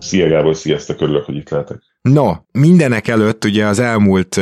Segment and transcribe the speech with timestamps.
[0.00, 1.82] Szia Gábor, sziasztok, örülök, hogy itt lehetek.
[2.02, 4.40] No, mindenek előtt ugye az elmúlt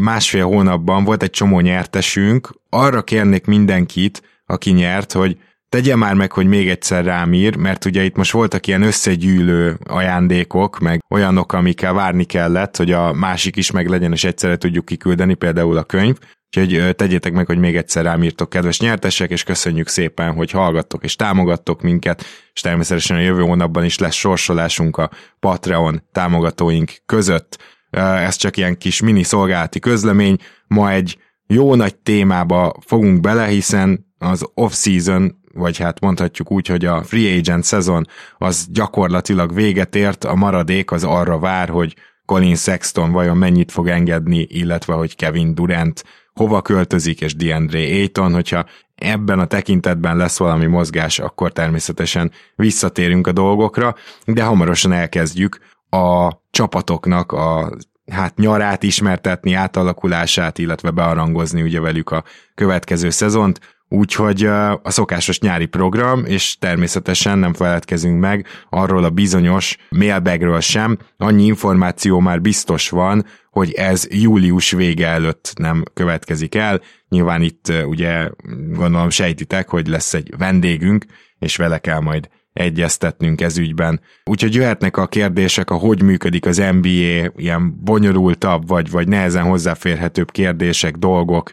[0.00, 5.38] másfél hónapban volt egy csomó nyertesünk, arra kérnék mindenkit, aki nyert, hogy
[5.68, 9.78] tegye már meg, hogy még egyszer rám ír, mert ugye itt most voltak ilyen összegyűlő
[9.84, 14.84] ajándékok, meg olyanok, amikkel várni kellett, hogy a másik is meg legyen, és egyszerre tudjuk
[14.84, 16.16] kiküldeni, például a könyv.
[16.56, 21.04] Úgyhogy tegyétek meg, hogy még egyszer rám írtok, kedves nyertesek, és köszönjük szépen, hogy hallgattok
[21.04, 25.10] és támogattok minket, és természetesen a jövő hónapban is lesz sorsolásunk a
[25.40, 27.58] Patreon támogatóink között.
[27.90, 34.06] Ez csak ilyen kis mini szolgálati közlemény, ma egy jó nagy témába fogunk bele, hiszen
[34.18, 38.06] az off-season, vagy hát mondhatjuk úgy, hogy a free agent szezon
[38.38, 41.94] az gyakorlatilag véget ért, a maradék az arra vár, hogy
[42.30, 48.32] Colin Sexton vajon mennyit fog engedni, illetve hogy Kevin Durant hova költözik, és DeAndre Ayton,
[48.32, 55.58] hogyha ebben a tekintetben lesz valami mozgás, akkor természetesen visszatérünk a dolgokra, de hamarosan elkezdjük
[55.88, 57.76] a csapatoknak a
[58.10, 63.60] hát nyarát ismertetni, átalakulását, illetve bearangozni ugye velük a következő szezont.
[63.92, 64.44] Úgyhogy
[64.82, 70.98] a szokásos nyári program, és természetesen nem feledkezünk meg arról a bizonyos mailbagről sem.
[71.16, 76.80] Annyi információ már biztos van, hogy ez július vége előtt nem következik el.
[77.08, 78.28] Nyilván itt ugye
[78.72, 81.04] gondolom sejtitek, hogy lesz egy vendégünk,
[81.38, 84.00] és vele kell majd egyeztetnünk ez ügyben.
[84.24, 90.30] Úgyhogy jöhetnek a kérdések, a hogy működik az NBA, ilyen bonyolultabb, vagy, vagy nehezen hozzáférhetőbb
[90.30, 91.50] kérdések, dolgok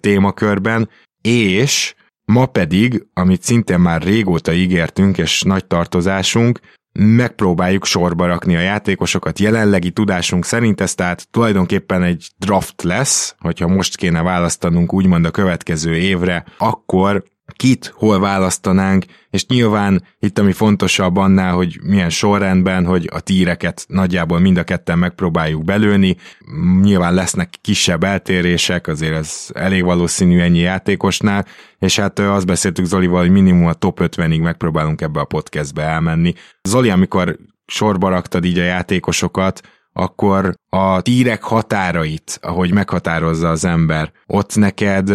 [0.00, 0.88] témakörben,
[1.26, 1.94] és
[2.24, 6.60] ma pedig, amit szintén már régóta ígértünk, és nagy tartozásunk,
[6.98, 9.38] megpróbáljuk sorba rakni a játékosokat.
[9.38, 15.30] Jelenlegi tudásunk szerint ez tehát tulajdonképpen egy draft lesz, hogyha most kéne választanunk úgymond a
[15.30, 17.24] következő évre, akkor
[17.56, 23.84] kit hol választanánk, és nyilván itt ami fontosabb annál, hogy milyen sorrendben, hogy a tíreket
[23.88, 26.16] nagyjából mind a ketten megpróbáljuk belőni.
[26.82, 31.46] Nyilván lesznek kisebb eltérések, azért ez elég valószínű ennyi játékosnál,
[31.78, 36.34] és hát azt beszéltük Zolival, hogy minimum a top 50-ig megpróbálunk ebbe a podcastbe elmenni.
[36.62, 39.60] Zoli, amikor sorba raktad így a játékosokat,
[39.96, 45.10] akkor a tírek határait, ahogy meghatározza az ember, ott neked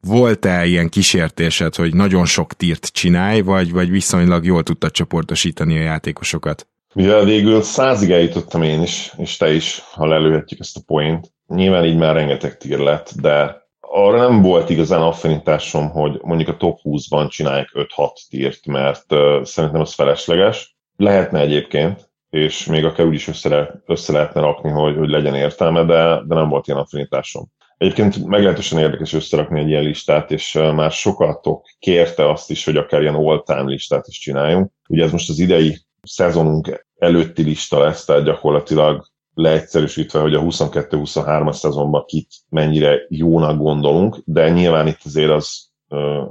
[0.00, 5.82] volt-e ilyen kísértésed, hogy nagyon sok tírt csinálj, vagy, vagy viszonylag jól tudtad csoportosítani a
[5.82, 6.66] játékosokat?
[6.94, 11.32] Mivel végül százig eljutottam én is, és te is, ha lelőhetjük ezt a point.
[11.46, 16.56] Nyilván így már rengeteg tír lett, de arra nem volt igazán affinitásom, hogy mondjuk a
[16.56, 20.76] top 20-ban csinálják 5-6 tírt, mert uh, szerintem az felesleges.
[20.96, 25.84] Lehetne egyébként, és még akár úgy is össze, össze lehetne rakni, hogy, hogy legyen értelme,
[25.84, 27.44] de, de nem volt ilyen affinitásom.
[27.76, 33.00] Egyébként meglehetősen érdekes összerakni egy ilyen listát, és már sokatok kérte azt is, hogy akár
[33.00, 34.70] ilyen all-time listát is csináljunk.
[34.88, 41.52] Ugye ez most az idei szezonunk előtti lista lesz, tehát gyakorlatilag leegyszerűsítve, hogy a 22-23-as
[41.52, 45.72] szezonban kit mennyire jónak gondolunk, de nyilván itt azért az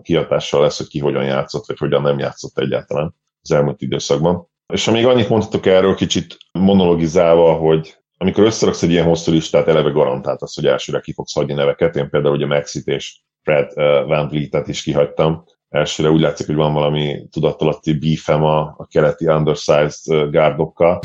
[0.02, 4.52] kihatással lesz, hogy ki hogyan játszott, vagy hogyan nem játszott egyáltalán az elmúlt időszakban.
[4.74, 9.90] És amíg annyit mondhatok erről, kicsit monologizálva, hogy amikor összeraksz egy ilyen hosszú listát, eleve
[9.90, 11.96] garantált az, hogy elsőre ki fogsz hagyni neveket.
[11.96, 15.44] Én például ugye Maxit és Fred uh, Van Vliet-et is kihagytam.
[15.70, 21.00] Elsőre úgy látszik, hogy van valami tudatalatti beefem a, a keleti undersized gárdokkal.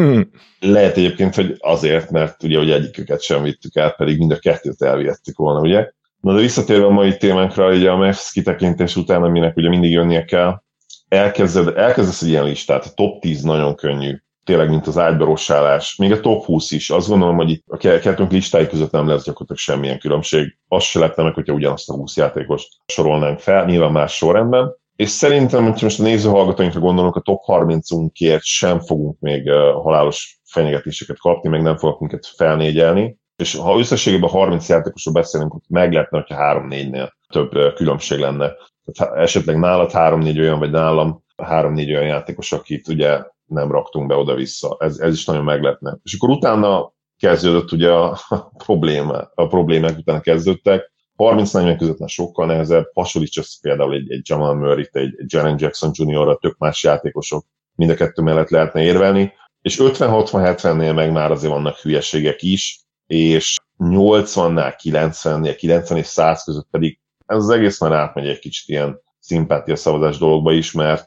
[0.60, 4.82] Lehet egyébként, hogy azért, mert ugye hogy egyiküket sem vittük át, pedig mind a kettőt
[4.82, 5.90] elvihettük volna, ugye?
[6.20, 10.24] Na de visszatérve a mai témánkra, ugye a Mavs kitekintés után, aminek ugye mindig jönnie
[10.24, 10.62] kell,
[11.08, 16.12] elkezded, elkezdesz egy ilyen listát, a top 10 nagyon könnyű, tényleg, mint az ágybarossálás, még
[16.12, 19.58] a top 20 is, azt gondolom, hogy itt a kettőnk listái között nem lesz gyakorlatilag
[19.58, 20.58] semmilyen különbség.
[20.68, 24.76] Az se lett meg, hogyha ugyanazt a 20 játékost sorolnánk fel, nyilván más sorrendben.
[24.96, 29.50] És szerintem, hogyha most a nézőhallgatóinkra gondolunk, a top 30-unkért sem fogunk még
[29.82, 33.18] halálos fenyegetéseket kapni, meg nem fogok minket felnégyelni.
[33.36, 38.52] És ha összességében 30 játékosról beszélünk, akkor meg lehetne, hogyha 3-4-nél több különbség lenne.
[38.92, 44.14] Tehát esetleg nálad három-négy olyan, vagy nálam három-négy olyan játékos, akit ugye nem raktunk be
[44.14, 44.76] oda-vissza.
[44.78, 45.98] Ez, ez is nagyon meglepne.
[46.02, 48.18] És akkor utána kezdődött ugye a,
[48.66, 50.92] probléma, a problémák utána kezdődtek.
[51.16, 52.90] 30-40 között már sokkal nehezebb.
[52.94, 56.38] Hasonlíts össze például egy, egy Jamal Murray, egy, egy Jaren Jackson Jr.
[56.38, 57.44] tök más játékosok.
[57.74, 59.32] mind a kettő mellett lehetne érvelni,
[59.62, 66.68] és 50-60-70-nél meg már azért vannak hülyeségek is, és 80-nál 90-nél, 90 és 100 között
[66.70, 71.06] pedig ez az egész már átmegy egy kicsit ilyen szimpátia szavazás dologba is, mert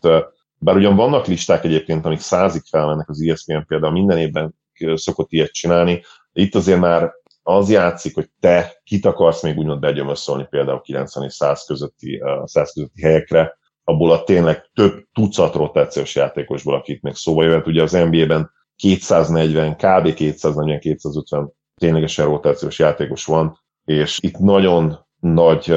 [0.58, 4.56] bár ugyan vannak listák egyébként, amik százig felmennek az ESPN például minden évben
[4.94, 7.12] szokott ilyet csinálni, de itt azért már
[7.44, 12.74] az játszik, hogy te kit akarsz még úgymond begyömöszölni például 90 és 100 közötti, 100
[12.74, 17.68] közötti helyekre, abból a tényleg több tucat rotációs játékosból, akit még szóba jöhet.
[17.68, 20.14] Ugye az NBA-ben 240, kb.
[20.18, 25.76] 240-250 ténylegesen rotációs játékos van, és itt nagyon nagy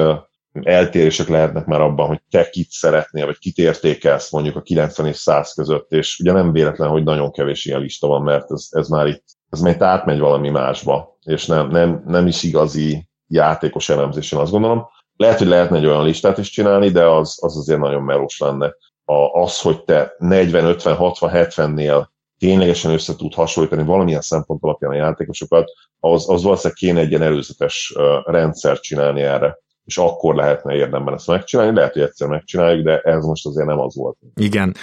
[0.63, 5.15] eltérések lehetnek már abban, hogy te kit szeretnél, vagy kit értékelsz mondjuk a 90 és
[5.15, 8.87] 100 között, és ugye nem véletlen, hogy nagyon kevés ilyen lista van, mert ez, ez
[8.87, 13.89] már itt, ez már itt átmegy valami másba, és nem, nem, nem is igazi játékos
[13.89, 14.87] elemzésen azt gondolom.
[15.15, 18.75] Lehet, hogy lehetne egy olyan listát is csinálni, de az, az azért nagyon melós lenne.
[19.05, 22.05] A, az, hogy te 40, 50, 60, 70-nél
[22.37, 27.21] ténylegesen össze tud hasonlítani valamilyen szempont alapján a játékosokat, az, az valószínűleg kéne egy ilyen
[27.21, 27.93] előzetes
[28.25, 33.25] rendszert csinálni erre és akkor lehetne érdemben ezt megcsinálni, lehet, hogy egyszer megcsináljuk, de ez
[33.25, 34.17] most azért nem az volt.
[34.35, 34.75] Igen.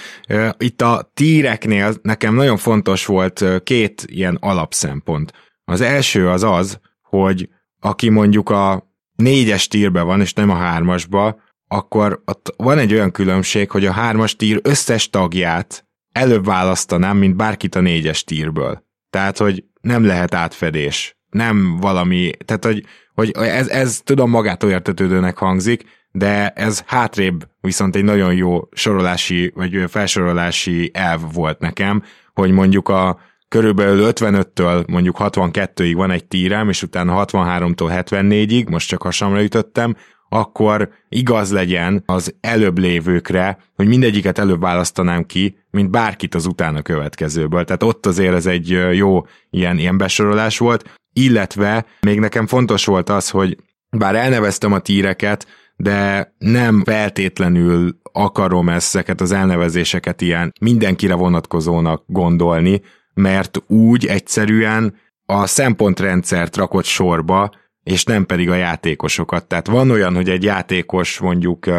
[0.57, 5.33] Itt a tíreknél nekem nagyon fontos volt két ilyen alapszempont.
[5.65, 11.41] Az első az az, hogy aki mondjuk a négyes tírbe van, és nem a hármasba,
[11.67, 17.35] akkor ott van egy olyan különbség, hogy a hármas tír összes tagját előbb választanám, mint
[17.35, 18.83] bárkit a négyes tírből.
[19.09, 21.17] Tehát, hogy nem lehet átfedés.
[21.33, 22.83] Nem valami, tehát, hogy,
[23.13, 29.51] hogy ez, ez tudom magától értetődőnek hangzik, de ez hátrébb viszont egy nagyon jó sorolási,
[29.55, 32.03] vagy felsorolási elv volt nekem,
[32.33, 38.87] hogy mondjuk a körülbelül 55-től mondjuk 62-ig van egy tírem, és utána 63-tól 74-ig, most
[38.87, 39.95] csak hasamra ütöttem,
[40.29, 46.81] akkor igaz legyen az előbb lévőkre, hogy mindegyiket előbb választanám ki, mint bárkit az utána
[46.81, 47.63] következőből.
[47.63, 53.09] Tehát ott azért ez egy jó ilyen, ilyen besorolás volt, illetve még nekem fontos volt
[53.09, 53.57] az, hogy
[53.89, 62.81] bár elneveztem a tíreket, de nem feltétlenül akarom ezeket az elnevezéseket ilyen mindenkire vonatkozónak gondolni,
[63.13, 64.95] mert úgy egyszerűen
[65.25, 67.51] a szempontrendszert rakott sorba,
[67.83, 69.47] és nem pedig a játékosokat.
[69.47, 71.69] Tehát van olyan, hogy egy játékos mondjuk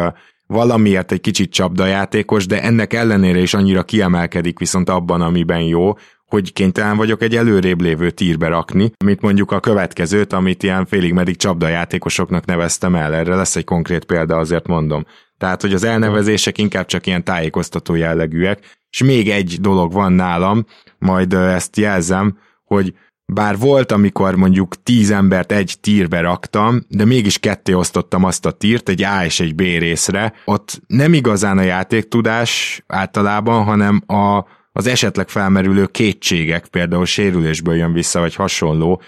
[0.47, 5.93] valamiért egy kicsit csapdajátékos, de ennek ellenére is annyira kiemelkedik viszont abban, amiben jó,
[6.35, 11.13] hogy kénytelen vagyok egy előrébb lévő tírbe rakni, mint mondjuk a következőt, amit ilyen félig
[11.13, 13.13] meddig csapdajátékosoknak neveztem el.
[13.13, 15.05] Erre lesz egy konkrét példa, azért mondom.
[15.37, 18.59] Tehát, hogy az elnevezések inkább csak ilyen tájékoztató jellegűek,
[18.89, 20.65] és még egy dolog van nálam,
[20.99, 22.93] majd ezt jelzem, hogy
[23.25, 28.51] bár volt, amikor mondjuk tíz embert egy tírbe raktam, de mégis ketté osztottam azt a
[28.51, 34.45] tírt, egy A és egy B részre, ott nem igazán a játéktudás általában, hanem a,
[34.77, 39.01] az esetleg felmerülő kétségek, például sérülésből jön vissza, vagy hasonló,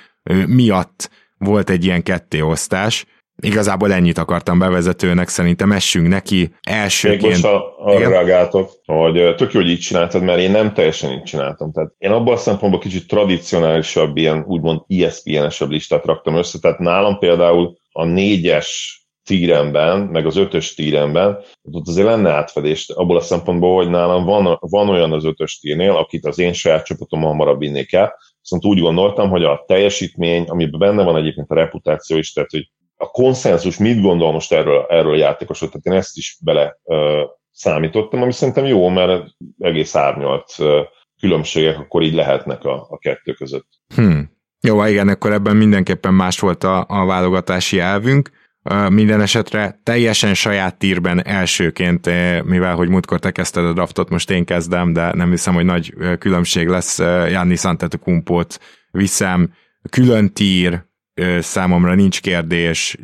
[0.46, 3.06] miatt volt egy ilyen kettéosztás,
[3.42, 7.22] Igazából ennyit akartam bevezetőnek, szerintem essünk neki elsőként.
[7.22, 7.46] Még most
[7.78, 11.72] arra reagáltok, hogy tök jó, hogy így csináltad, mert én nem teljesen így csináltam.
[11.72, 16.60] Tehát én abban a szempontból kicsit tradicionálisabb, ilyen úgymond ESPN-esebb listát raktam össze.
[16.60, 21.38] Tehát nálam például a négyes tíremben, meg az ötös tíremben,
[21.72, 25.92] ott azért lenne átfedés abból a szempontból, hogy nálam van, van olyan az ötös tírnél,
[25.92, 30.80] akit az én saját csapatom hamarabb vinnék el, viszont úgy gondoltam, hogy a teljesítmény, amiben
[30.80, 35.14] benne van egyébként a reputáció is, tehát hogy a konszenzus mit gondol most erről, erről
[35.14, 36.98] a játékosról, tehát én ezt is bele uh,
[37.52, 39.28] számítottam, ami szerintem jó, mert
[39.60, 40.68] egész árnyalt uh,
[41.20, 43.68] különbségek akkor így lehetnek a, a kettő között.
[43.96, 44.36] Hmm.
[44.62, 48.30] Jó, igen, akkor ebben mindenképpen más volt a, a válogatási elvünk.
[48.90, 52.06] Minden esetre teljesen saját tírben elsőként,
[52.44, 55.94] mivel hogy múltkor te kezdted a draftot, most én kezdem, de nem hiszem, hogy nagy
[56.20, 57.00] különbség lesz.
[57.30, 58.60] Janni Antetokumpót
[58.92, 59.54] viszem,
[59.90, 60.86] külön tír,
[61.40, 62.98] számomra nincs kérdés.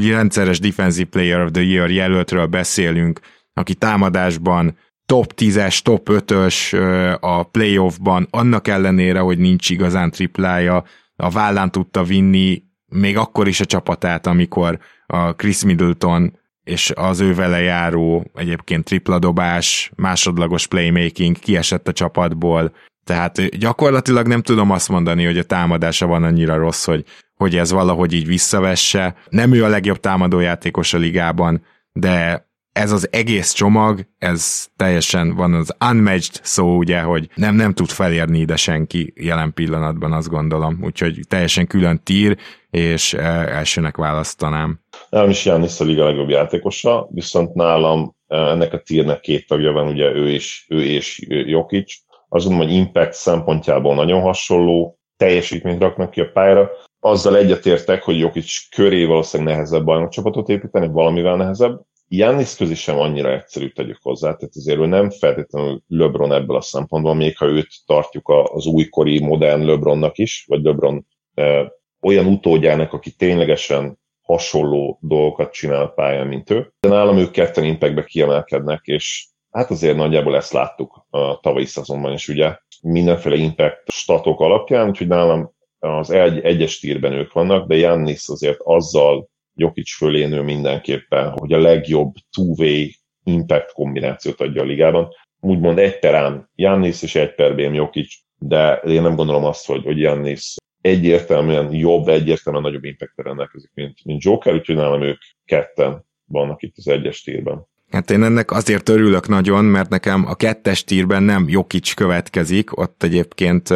[0.00, 3.20] Rendszeres Defensive Player of the Year jelöltről beszélünk,
[3.52, 6.80] aki támadásban top 10-es, top 5-ös
[7.20, 10.84] a playoffban, annak ellenére, hogy nincs igazán triplája,
[11.16, 17.20] a vállán tudta vinni még akkor is a csapatát, amikor a Chris Middleton és az
[17.20, 22.72] ő vele járó egyébként tripladobás, másodlagos playmaking kiesett a csapatból,
[23.04, 27.04] tehát gyakorlatilag nem tudom azt mondani, hogy a támadása van annyira rossz, hogy
[27.36, 29.14] hogy ez valahogy így visszavesse.
[29.28, 32.45] Nem ő a legjobb támadójátékos a ligában, de
[32.76, 37.88] ez az egész csomag, ez teljesen van az unmatched szó, ugye, hogy nem, nem tud
[37.88, 40.78] felérni ide senki jelen pillanatban, azt gondolom.
[40.82, 42.36] Úgyhogy teljesen külön tír,
[42.70, 44.80] és e, elsőnek választanám.
[45.10, 49.88] Nálam is Jánisz a liga legjobb játékosa, viszont nálam ennek a tírnek két tagja van,
[49.88, 51.94] ugye ő és, ő és Jokic.
[52.28, 56.70] Azt gondolom, hogy impact szempontjából nagyon hasonló teljesítményt raknak ki a pályára.
[57.00, 61.80] Azzal egyetértek, hogy Jokic köré valószínűleg nehezebb bajnokcsapatot építeni, valamivel nehezebb.
[62.08, 66.60] Jannis közé sem annyira egyszerű tegyük hozzá, tehát azért ő nem feltétlenül LeBron ebből a
[66.60, 71.66] szempontból, még ha őt tartjuk az újkori, modern LeBronnak is, vagy LeBron eh,
[72.00, 76.72] olyan utódjának, aki ténylegesen hasonló dolgokat csinál a pályán, mint ő.
[76.80, 82.12] De nálam ők ketten impactbe kiemelkednek, és hát azért nagyjából ezt láttuk a tavalyi szezonban
[82.12, 87.76] is, ugye mindenféle impact statok alapján, úgyhogy nálam az egy, egyes tírben ők vannak, de
[87.76, 92.86] Jannis azért azzal Jokic fölé mindenképpen, hogy a legjobb two-way
[93.24, 95.08] impact kombinációt adja a ligában.
[95.40, 99.84] Úgymond egy perán Jannis és egy per BM Jokic, de én nem gondolom azt, hogy,
[99.84, 106.04] hogy Jannis egyértelműen jobb, egyértelműen nagyobb impact rendelkezik, mint, mint Joker, úgyhogy nálam ők ketten
[106.24, 107.66] vannak itt az egyes tírben.
[107.90, 113.02] Hát én ennek azért örülök nagyon, mert nekem a kettes tírben nem Jokic következik, ott
[113.02, 113.68] egyébként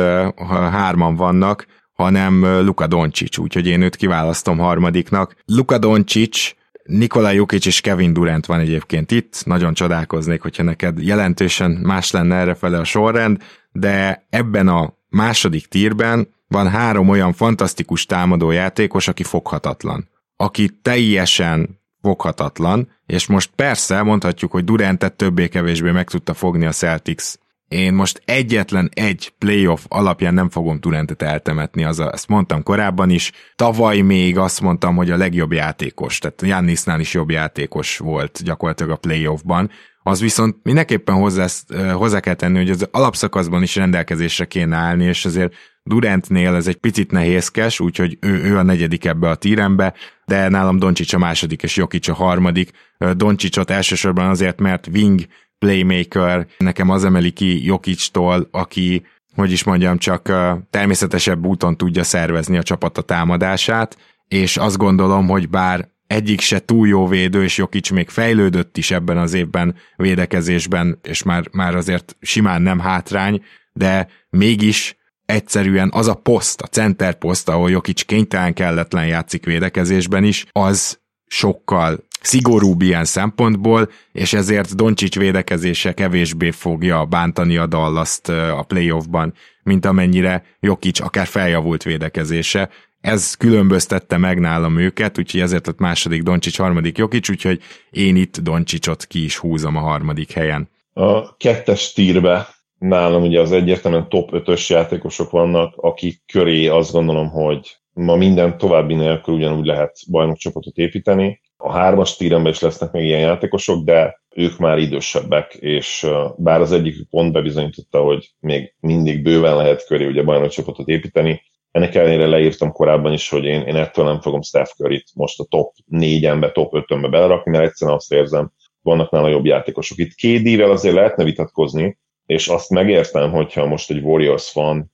[0.47, 1.67] hárman vannak,
[2.01, 5.35] hanem Luka Doncic, úgyhogy én őt kiválasztom harmadiknak.
[5.45, 6.55] Luka Doncic,
[6.85, 12.37] Nikola Jokic és Kevin Durant van egyébként itt, nagyon csodálkoznék, hogyha neked jelentősen más lenne
[12.37, 13.43] errefele a sorrend,
[13.73, 20.09] de ebben a második tírben van három olyan fantasztikus támadó játékos, aki foghatatlan.
[20.37, 27.35] Aki teljesen foghatatlan, és most persze mondhatjuk, hogy Durantet többé-kevésbé meg tudta fogni a Celtics.
[27.71, 33.11] Én most egyetlen egy playoff alapján nem fogom Durantet eltemetni, az a, ezt mondtam korábban
[33.11, 33.33] is.
[33.57, 38.93] Tavaly még azt mondtam, hogy a legjobb játékos, tehát Jannisnál is jobb játékos volt gyakorlatilag
[38.93, 39.71] a playoffban.
[40.03, 41.47] Az viszont mindenképpen hozzá,
[41.93, 46.77] hozzá kell tenni, hogy az alapszakaszban is rendelkezésre kéne állni, és azért Durantnél ez egy
[46.77, 51.63] picit nehézkes, úgyhogy ő, ő a negyedik ebbe a tírembe, de nálam Doncsics a második
[51.63, 52.71] és Jokic a harmadik.
[53.17, 55.21] Doncsicsot elsősorban azért, mert wing
[55.61, 60.33] playmaker, nekem az emeli ki Jokictól, aki, hogy is mondjam, csak
[60.71, 63.97] természetesebb úton tudja szervezni a csapata támadását,
[64.29, 68.91] és azt gondolom, hogy bár egyik se túl jó védő, és Jokic még fejlődött is
[68.91, 76.09] ebben az évben védekezésben, és már, már azért simán nem hátrány, de mégis egyszerűen az
[76.09, 82.83] a poszt, a center poszt, ahol Jokic kénytelen kelletlen játszik védekezésben is, az sokkal szigorúbb
[82.83, 90.45] ilyen szempontból, és ezért Doncsics védekezése kevésbé fogja bántani a Dallas-t a playoffban, mint amennyire
[90.61, 92.69] Jokic akár feljavult védekezése.
[93.01, 97.61] Ez különböztette meg nálam őket, úgyhogy ezért lett második Doncsics, harmadik Jokic, úgyhogy
[97.91, 100.69] én itt Doncsicsot ki is húzom a harmadik helyen.
[100.93, 102.49] A kettes tírbe
[102.79, 108.59] nálam ugye az egyértelműen top 5-ös játékosok vannak, akik köré azt gondolom, hogy ma minden
[108.59, 111.41] további nélkül ugyanúgy lehet bajnokcsapatot építeni.
[111.63, 116.73] A hármas tíremben is lesznek még ilyen játékosok, de ők már idősebbek, és bár az
[116.73, 122.73] egyik pont bebizonyította, hogy még mindig bőven lehet köré ugye bajnokcsapatot építeni, ennek ellenére leírtam
[122.73, 126.73] korábban is, hogy én, én ettől nem fogom Steph curry most a top 4-enbe, top
[126.75, 128.53] 5-önbe belerakni, mert egyszerűen azt érzem,
[128.83, 129.99] vannak nála jobb játékosok.
[129.99, 134.93] Itt KD-vel azért lehetne vitatkozni, és azt megértem, hogyha most egy Warriors fan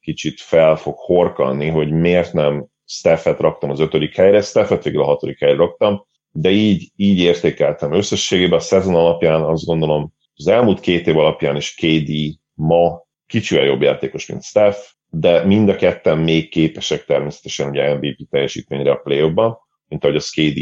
[0.00, 5.04] kicsit fel fog horkanni, hogy miért nem Steffet raktam az ötödik helyre, Steffet végül a
[5.04, 10.80] hatodik helyre raktam, de így, így értékeltem összességében a szezon alapján, azt gondolom, az elmúlt
[10.80, 12.10] két év alapján is KD
[12.54, 14.78] ma kicsivel jobb játékos, mint Steph,
[15.10, 19.32] de mind a ketten még képesek természetesen ugye MVP teljesítményre a play
[19.88, 20.58] mint ahogy a KD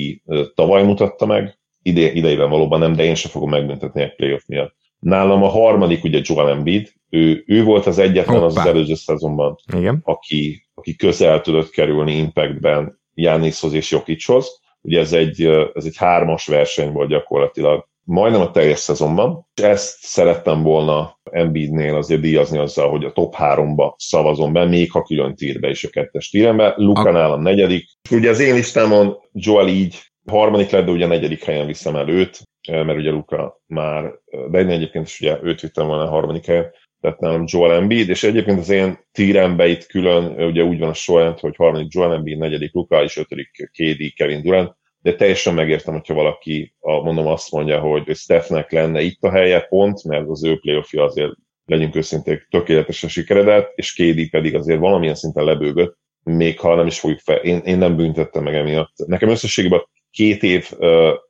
[0.55, 4.75] tavaly mutatta meg, ide, idejében valóban nem, de én sem fogom megbüntetni egy playoff miatt.
[4.99, 9.57] Nálam a harmadik ugye Joel Embiid, ő, ő volt az egyetlen az, az előző szezonban,
[9.77, 10.01] Igen.
[10.05, 14.61] Aki, aki közel tudott kerülni Impactben Jániszhoz és Jokichoz.
[14.81, 15.43] Ugye ez egy,
[15.75, 19.47] ez egy hármas verseny volt gyakorlatilag, majdnem a teljes szezonban.
[19.55, 25.03] Ezt szerettem volna Embiidnél azért díjazni azzal, hogy a top háromba szavazom be, még ha
[25.03, 26.75] külön tírbe is a kettes tírembe.
[26.77, 27.89] Luka nálam negyedik.
[28.11, 32.43] Ugye az én listámon Joel így harmadik lett, de ugye negyedik helyen viszem el őt,
[32.69, 34.13] mert ugye Luka már,
[34.51, 38.09] de én egyébként is ugye őt vittem volna a harmadik helyen, tehát nálam Joel Embiid,
[38.09, 42.13] és egyébként az én tírembe itt külön, ugye úgy van a sorrend, hogy harmadik Joel
[42.13, 47.27] Embiid, negyedik Luka, és ötödik KD Kevin Durant, de teljesen megértem, hogyha valaki, a, mondom
[47.27, 51.33] azt mondja, hogy Stephnek lenne itt a helye pont, mert az ő playoffja azért
[51.65, 57.01] legyünk őszinték tökéletesen sikeredett, és KD pedig azért valamilyen szinten lebőgött, még ha nem is
[57.01, 57.37] fogjuk fel.
[57.37, 58.93] Én, én nem büntettem meg emiatt.
[59.07, 60.71] Nekem összességében két év,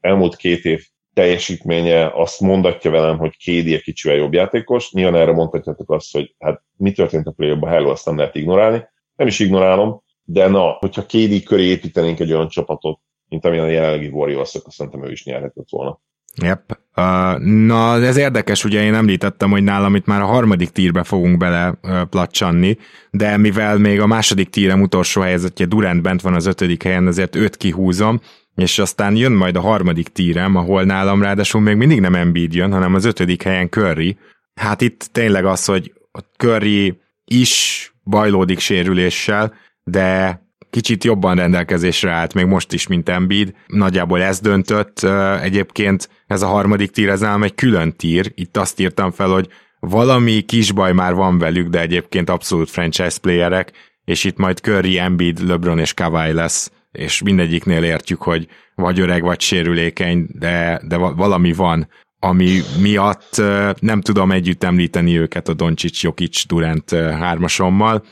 [0.01, 0.87] elmúlt két év
[1.19, 4.93] teljesítménye azt mondatja velem, hogy Kédi egy kicsivel jobb játékos.
[4.93, 8.35] Nyilván erre mondhatjátok azt, hogy hát mi történt a play ba hello, azt nem lehet
[8.35, 8.83] ignorálni.
[9.17, 13.69] Nem is ignorálom, de na, hogyha Kédi köré építenénk egy olyan csapatot, mint amilyen a
[13.69, 16.01] jelenlegi Warriors, akkor szerintem ő is nyerhetett volna.
[16.43, 16.79] Yep.
[16.97, 21.37] Uh, na, ez érdekes, ugye én említettem, hogy nálam itt már a harmadik tírbe fogunk
[21.37, 22.77] bele uh, placsanni,
[23.11, 27.37] de mivel még a második tírem utolsó helyzetje Durant bent van az ötödik helyen, ezért
[27.37, 28.21] őt kihúzom,
[28.59, 32.73] és aztán jön majd a harmadik tírem, ahol nálam ráadásul még mindig nem Embiid jön,
[32.73, 34.19] hanem az ötödik helyen Curry.
[34.55, 42.35] Hát itt tényleg az, hogy a Curry is bajlódik sérüléssel, de kicsit jobban rendelkezésre állt
[42.35, 43.55] még most is, mint Embiid.
[43.67, 45.03] Nagyjából ez döntött.
[45.43, 48.33] Egyébként ez a harmadik tír, ez nálam egy külön tír.
[48.35, 49.49] Itt azt írtam fel, hogy
[49.81, 53.73] valami kis baj már van velük, de egyébként abszolút franchise playerek,
[54.05, 59.23] és itt majd Curry, Embiid, LeBron és Kawhi lesz, és mindegyiknél értjük, hogy vagy öreg,
[59.23, 61.89] vagy sérülékeny, de, de valami van,
[62.19, 63.43] ami miatt
[63.81, 68.05] nem tudom együtt említeni őket a Doncsics, Jokic, Durant hármasommal,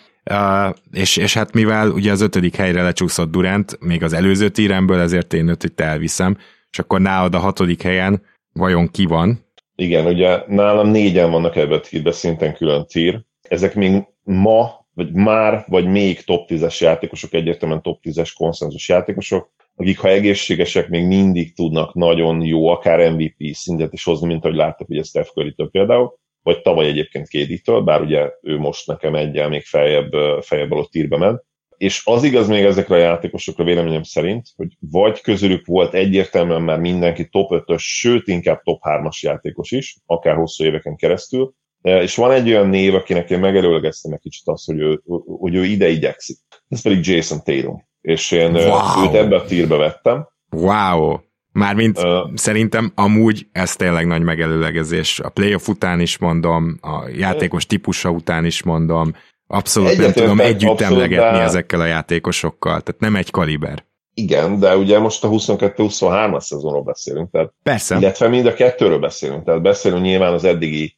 [0.92, 5.32] és, és hát mivel ugye az ötödik helyre lecsúszott Durant, még az előző tíremből, ezért
[5.32, 6.36] én itt elviszem,
[6.70, 9.44] és akkor nálad a hatodik helyen vajon ki van?
[9.76, 13.20] Igen, ugye nálam négyen vannak ebben a tírben, szinten külön tír.
[13.48, 19.50] Ezek még ma, vagy már, vagy még top 10-es játékosok, egyértelműen top 10-es konszenzus játékosok,
[19.76, 24.56] akik ha egészségesek, még mindig tudnak nagyon jó, akár MVP szintet is hozni, mint ahogy
[24.56, 29.48] láttak ugye Steph curry például vagy tavaly egyébként Kéditől, bár ugye ő most nekem egyel
[29.48, 31.44] még feljebb, feljebb alatt tírbe ment.
[31.76, 36.78] És az igaz még ezekre a játékosokra véleményem szerint, hogy vagy közülük volt egyértelműen már
[36.78, 41.54] mindenki top 5-ös, sőt inkább top 3-as játékos is, akár hosszú éveken keresztül,
[41.86, 45.02] és van egy olyan név, akinek én megelőlegeztem egy kicsit azt, hogy ő,
[45.38, 46.36] hogy ő ide igyekszik.
[46.68, 47.84] Ez pedig Jason Tatum.
[48.00, 49.04] És én wow.
[49.04, 50.28] őt ebbe a tírbe vettem.
[50.50, 51.16] Wow!
[51.52, 55.20] Mármint uh, szerintem amúgy ez tényleg nagy megelőlegezés.
[55.20, 59.14] A playoff után is mondom, a játékos típusa után is mondom,
[59.46, 61.44] abszolút nem tudom együtt abszolút, emlegetni de...
[61.44, 63.84] ezekkel a játékosokkal, tehát nem egy kaliber.
[64.14, 67.96] Igen, de ugye most a 22-23-as szezonról beszélünk, tehát, Persze.
[67.96, 70.96] illetve mind a kettőről beszélünk, tehát beszélünk nyilván az eddigi,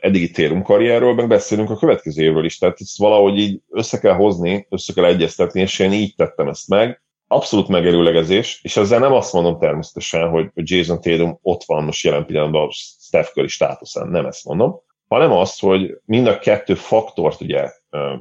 [0.00, 4.14] eddigi térum karrierről, meg beszélünk a következő évről is, tehát ezt valahogy így össze kell
[4.14, 9.12] hozni, össze kell egyeztetni, és én így tettem ezt meg, abszolút megerőlegezés, és ezzel nem
[9.12, 14.08] azt mondom természetesen, hogy Jason Tatum ott van most jelen pillanatban a Steph Curry státuszán,
[14.08, 17.70] nem ezt mondom, hanem azt, hogy mind a kettő faktort ugye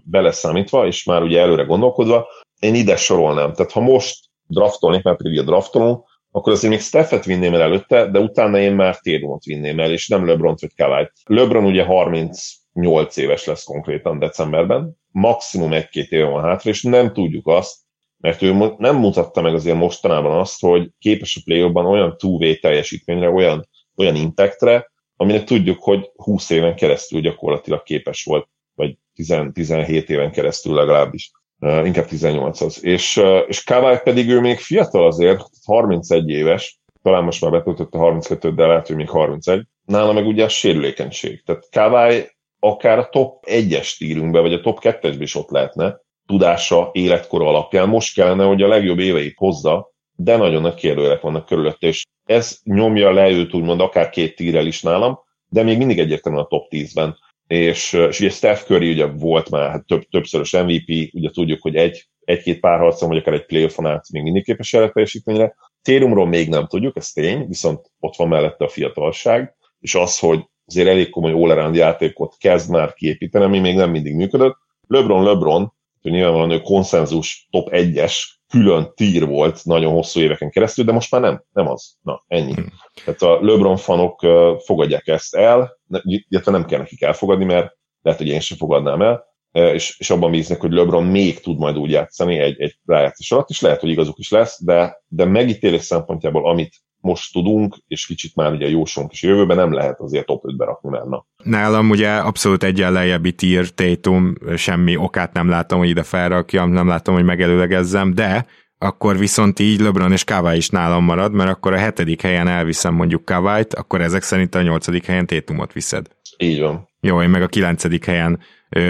[0.03, 2.27] beleszámítva, és már ugye előre gondolkodva,
[2.59, 3.53] én ide sorolnám.
[3.53, 8.09] Tehát ha most draftolnék, mert pedig ugye draftolunk, akkor azért még Stephet vinném el előtte,
[8.09, 11.09] de utána én már Tatumot vinném el, és nem LeBron vagy Kawhi.
[11.25, 17.47] LeBron ugye 38 éves lesz konkrétan decemberben, maximum egy-két éve van hátra, és nem tudjuk
[17.47, 17.75] azt,
[18.17, 23.29] mert ő nem mutatta meg azért mostanában azt, hogy képes a play olyan two teljesítményre,
[23.29, 30.09] olyan, olyan impactre, aminek tudjuk, hogy 20 éven keresztül gyakorlatilag képes volt, vagy 10, 17
[30.09, 31.31] éven keresztül legalábbis,
[31.63, 32.83] inkább 18 az.
[32.83, 38.53] És, és Kawai pedig ő még fiatal azért, 31 éves, talán most már betöltötte 32,
[38.53, 39.63] de lehet, hogy még 31.
[39.85, 41.43] Nála meg ugye a sérülékenység.
[41.43, 46.89] Tehát Kawai akár a top 1-es stílünkbe, vagy a top 2-esbe is ott lehetne, tudása,
[46.93, 47.89] életkora alapján.
[47.89, 52.59] Most kellene, hogy a legjobb éveit hozza, de nagyon nagy kérdőjelek vannak körülötte, és ez
[52.63, 56.67] nyomja le őt úgymond akár két tírel is nálam, de még mindig egyértelműen a top
[56.69, 57.17] 10-ben.
[57.47, 61.75] És, és ugye Steph Curry ugye volt már hát több, többszörös MVP, ugye tudjuk, hogy
[61.75, 65.55] egy, egy-két párharcon, vagy akár egy playoffon át még mindig képes erre teljesítményre.
[65.81, 70.39] Térumról még nem tudjuk, ez tény, viszont ott van mellette a fiatalság, és az, hogy
[70.65, 74.57] azért elég komoly all játékot kezd már kiépíteni, ami még nem mindig működött.
[74.87, 78.13] LeBron LeBron, hogy nyilvánvalóan ő konszenzus top 1-es
[78.53, 81.95] külön tír volt nagyon hosszú éveken keresztül, de most már nem, nem az.
[82.01, 82.53] Na, ennyi.
[82.53, 82.73] Hmm.
[83.05, 84.19] Tehát a LeBron fanok
[84.65, 89.25] fogadják ezt el, illetve nem kell nekik elfogadni, mert lehet, hogy én sem fogadnám el,
[89.53, 93.49] és, és abban bíznak, hogy LeBron még tud majd úgy játszani egy, egy rájátszás alatt,
[93.49, 98.35] és lehet, hogy igazuk is lesz, de, de megítélés szempontjából, amit most tudunk, és kicsit
[98.35, 101.03] már ugye jósunk is jövőben nem lehet azért top 5-be rakni már.
[101.03, 101.25] Na.
[101.43, 106.87] Nálam ugye abszolút egyen lejjebbi tier Tatum, semmi okát nem látom, hogy ide felrakjam, nem
[106.87, 108.45] látom, hogy megelőlegezzem, de
[108.83, 112.93] akkor viszont így LeBron és Kawai is nálam marad, mert akkor a hetedik helyen elviszem
[112.93, 116.07] mondjuk Kawait, akkor ezek szerint a nyolcadik helyen Tatumot viszed.
[116.37, 116.87] Így van.
[116.99, 118.39] Jó, én meg a kilencedik helyen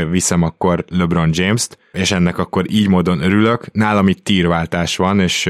[0.09, 3.71] viszem akkor LeBron James-t, és ennek akkor így módon örülök.
[3.71, 5.49] Nálam itt tírváltás van, és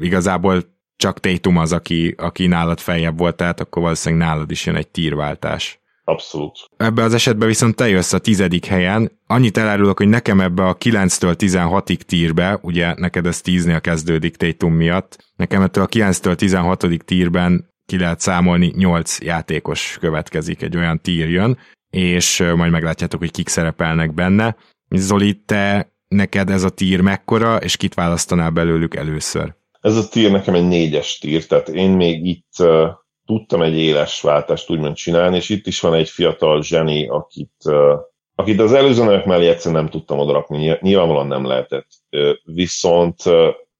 [0.00, 0.62] igazából
[0.96, 4.88] csak Tatum az, aki, aki nálad feljebb volt, tehát akkor valószínűleg nálad is jön egy
[4.88, 5.80] tírváltás.
[6.08, 6.58] Abszolút.
[6.76, 9.20] Ebben az esetben viszont te jössz a tizedik helyen.
[9.26, 14.72] Annyit elárulok, hogy nekem ebbe a 9-től 16-ig tírbe, ugye neked ez 10-nél kezdődik Tatum
[14.72, 21.00] miatt, nekem ettől a 9-től 16 tírben ki lehet számolni 8 játékos következik, egy olyan
[21.00, 21.58] tír jön,
[21.90, 24.56] és majd meglátjátok, hogy kik szerepelnek benne.
[24.90, 29.54] Zoli, te neked ez a tír mekkora, és kit választanál belőlük először?
[29.80, 32.52] Ez a tír nekem egy négyes tír, tehát én még itt
[33.28, 37.64] tudtam egy éles váltást úgymond csinálni, és itt is van egy fiatal zseni, akit,
[38.34, 41.86] akit az előző nevek mellé egyszerűen nem tudtam odarakni, nyilvánvalóan nem lehetett.
[42.44, 43.22] Viszont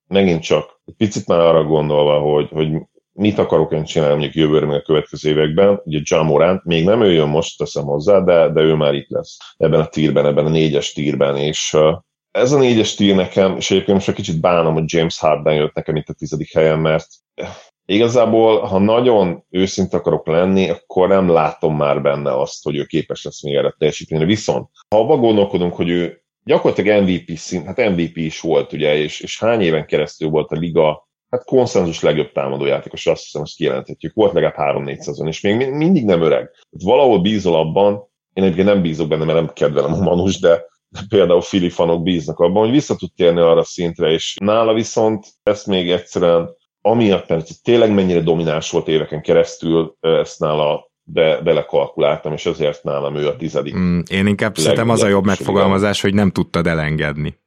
[0.07, 2.69] megint csak egy picit már arra gondolva, hogy, hogy
[3.13, 5.81] mit akarok én csinálni mondjuk jövőre, meg a következő években.
[5.85, 9.09] Ugye John Morant, még nem ő jön most, teszem hozzá, de, de ő már itt
[9.09, 11.77] lesz ebben a tírben, ebben a négyes tírben, és
[12.31, 15.75] ez a négyes tír nekem, és egyébként most egy kicsit bánom, hogy James Harden jött
[15.75, 17.07] nekem itt a tizedik helyen, mert
[17.95, 23.25] igazából, ha nagyon őszinte akarok lenni, akkor nem látom már benne azt, hogy ő képes
[23.25, 24.25] lesz még erre teljesíteni.
[24.25, 29.21] Viszont, ha abba gondolkodunk, hogy ő gyakorlatilag MVP szint, hát MVP is volt, ugye, és,
[29.21, 34.15] és hány éven keresztül volt a liga hát konszenzus legjobb támadójátékos, azt hiszem, azt kijelenthetjük.
[34.15, 36.41] Volt legalább 3-4 szezon, és még mindig nem öreg.
[36.41, 40.65] Hát valahol bízol abban, én egyébként nem bízok benne, mert nem kedvelem a manus, de
[41.09, 45.67] például Fili fanok bíznak abban, hogy vissza tud térni arra szintre, és nála viszont ezt
[45.67, 46.57] még egyszerűen
[46.91, 53.17] amiatt, mert tényleg mennyire domináns volt éveken keresztül, ezt nála be, belekalkuláltam, és ezért nálam
[53.17, 53.77] ő a tizedik.
[53.77, 57.39] Mm, én inkább szerintem az a jobb megfogalmazás, hogy nem tudtad elengedni.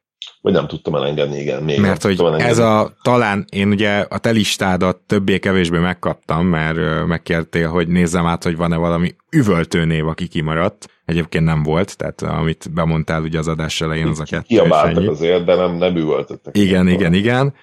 [0.41, 1.63] Vagy nem tudtam elengedni, igen.
[1.63, 2.49] Még Mert hogy elengedni.
[2.49, 8.43] ez a, talán én ugye a te listádat többé-kevésbé megkaptam, mert megkértél, hogy nézzem át,
[8.43, 10.89] hogy van-e valami üvöltőnév, aki kimaradt.
[11.05, 14.43] Egyébként nem volt, tehát amit bemondtál ugye az adás elején, az a kettő.
[14.47, 16.57] Kiabáltak azért, de nem, nem üvöltöttek.
[16.57, 17.53] Igen, igen, igen.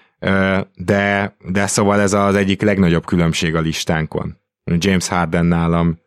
[0.74, 4.36] De, de szóval ez az egyik legnagyobb különbség a listánkon.
[4.78, 5.98] James Harden nálam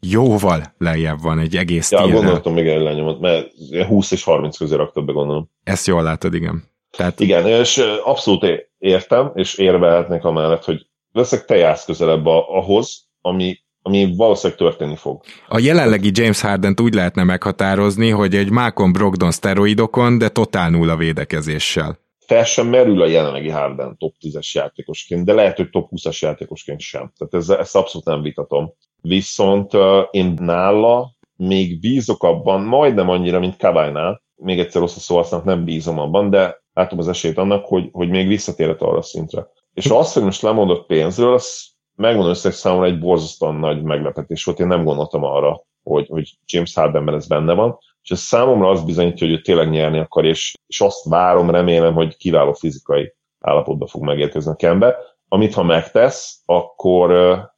[0.00, 2.16] jóval lejjebb van egy egész Ja, tírnál.
[2.16, 3.48] gondoltam még lenyomott, mert
[3.86, 5.50] 20 és 30 közé raktad be, gondolom.
[5.62, 6.64] Ezt jól látod, igen.
[6.96, 7.20] Tehát...
[7.20, 8.46] Igen, és abszolút
[8.78, 15.22] értem, és érvehetnek amellett, hogy leszek te jársz közelebb ahhoz, ami, ami valószínűleg történni fog.
[15.48, 20.96] A jelenlegi James harden úgy lehetne meghatározni, hogy egy Malcolm Brogdon szteroidokon, de totál nulla
[20.96, 21.98] védekezéssel.
[22.28, 26.80] Fel sem merül a jelenlegi Harden top 10-es játékosként, de lehet, hogy top 20-as játékosként
[26.80, 27.12] sem.
[27.16, 28.72] Tehát ez, ezt abszolút nem vitatom.
[29.00, 29.72] Viszont
[30.10, 35.42] én nála még bízok abban, majdnem annyira, mint Kavajnál, még egyszer rossz a szó, aztán
[35.44, 39.46] nem bízom abban, de látom az esélyt annak, hogy, hogy még visszatérhet arra a szintre.
[39.72, 44.60] És az, hogy most lemondott pénzről, az megmondom össze, számomra egy borzasztóan nagy meglepetés volt.
[44.60, 48.84] Én nem gondoltam arra, hogy, hogy James Hardenben ez benne van, és ez számomra azt
[48.84, 53.86] bizonyítja, hogy ő tényleg nyerni akar, és, és azt várom, remélem, hogy kiváló fizikai állapotba
[53.86, 54.96] fog megérkezni a Kembe,
[55.28, 57.10] amit ha megtesz, akkor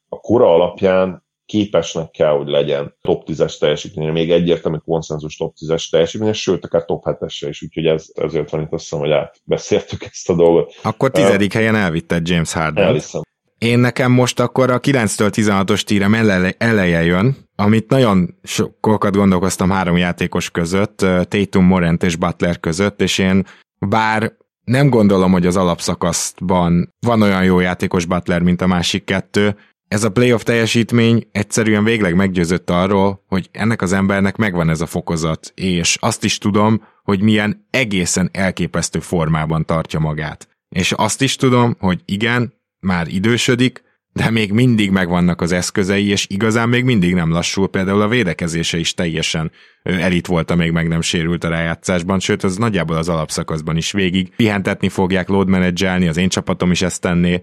[0.08, 5.90] a kora alapján képesnek kell, hogy legyen top 10-es teljesítménye, még egyértelmű konszenzus top 10-es
[5.90, 10.04] teljesítménye, sőt, akár top 7-esre is, úgyhogy ez, ezért van itt azt hiszem, hogy átbeszéltük
[10.04, 10.74] ezt a dolgot.
[10.82, 12.84] Akkor tizedik uh, helyen elvitted James Harden.
[12.84, 13.22] Elhiszem.
[13.58, 16.14] Én nekem most akkor a 9-től 16-os tírem
[16.58, 23.18] eleje jön, amit nagyon sokat gondolkoztam három játékos között, Tatum, Morant és Butler között, és
[23.18, 23.46] én
[23.78, 24.32] bár
[24.64, 29.56] nem gondolom, hogy az alapszakaszban van olyan jó játékos Butler, mint a másik kettő,
[29.88, 34.86] ez a playoff teljesítmény egyszerűen végleg meggyőzött arról, hogy ennek az embernek megvan ez a
[34.86, 40.48] fokozat, és azt is tudom, hogy milyen egészen elképesztő formában tartja magát.
[40.68, 46.26] És azt is tudom, hogy igen, már idősödik, de még mindig megvannak az eszközei, és
[46.28, 49.50] igazán még mindig nem lassul, például a védekezése is teljesen
[49.82, 54.34] elit volt, még meg nem sérült a rájátszásban, sőt, az nagyjából az alapszakaszban is végig.
[54.36, 57.42] Pihentetni fogják load menedzselni, az én csapatom is ezt tenné,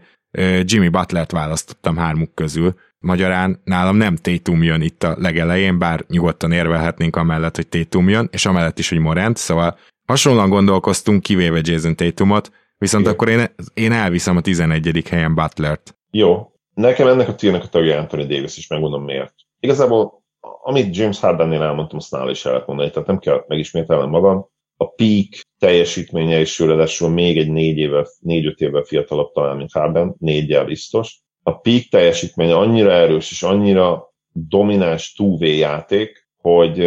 [0.62, 2.76] Jimmy Butlert választottam hármuk közül.
[3.00, 8.28] Magyarán nálam nem Tatum jön itt a legelején, bár nyugodtan érvelhetnénk amellett, hogy Tatum jön,
[8.32, 13.14] és amellett is, hogy Morant, szóval hasonlóan gondolkoztunk, kivéve Jason Tatumot, viszont Igen.
[13.14, 15.08] akkor én, én elviszem a 11.
[15.10, 15.96] helyen Butlert.
[16.12, 16.52] Jó.
[16.78, 19.34] Nekem ennek a tírnek a tagja Anthony Davis is, megmondom miért.
[19.60, 20.24] Igazából,
[20.64, 24.48] amit James Hardennél elmondtam, azt nála is el lehet mondani, tehát nem kell megismételnem magam
[24.78, 25.28] a peak
[25.60, 31.22] teljesítménye is ráadásul még egy négy évvel, négy-öt évvel fiatalabb talán, mint Harden, négyel biztos.
[31.44, 36.86] A peak teljesítménye annyira erős és annyira domináns 2 játék, hogy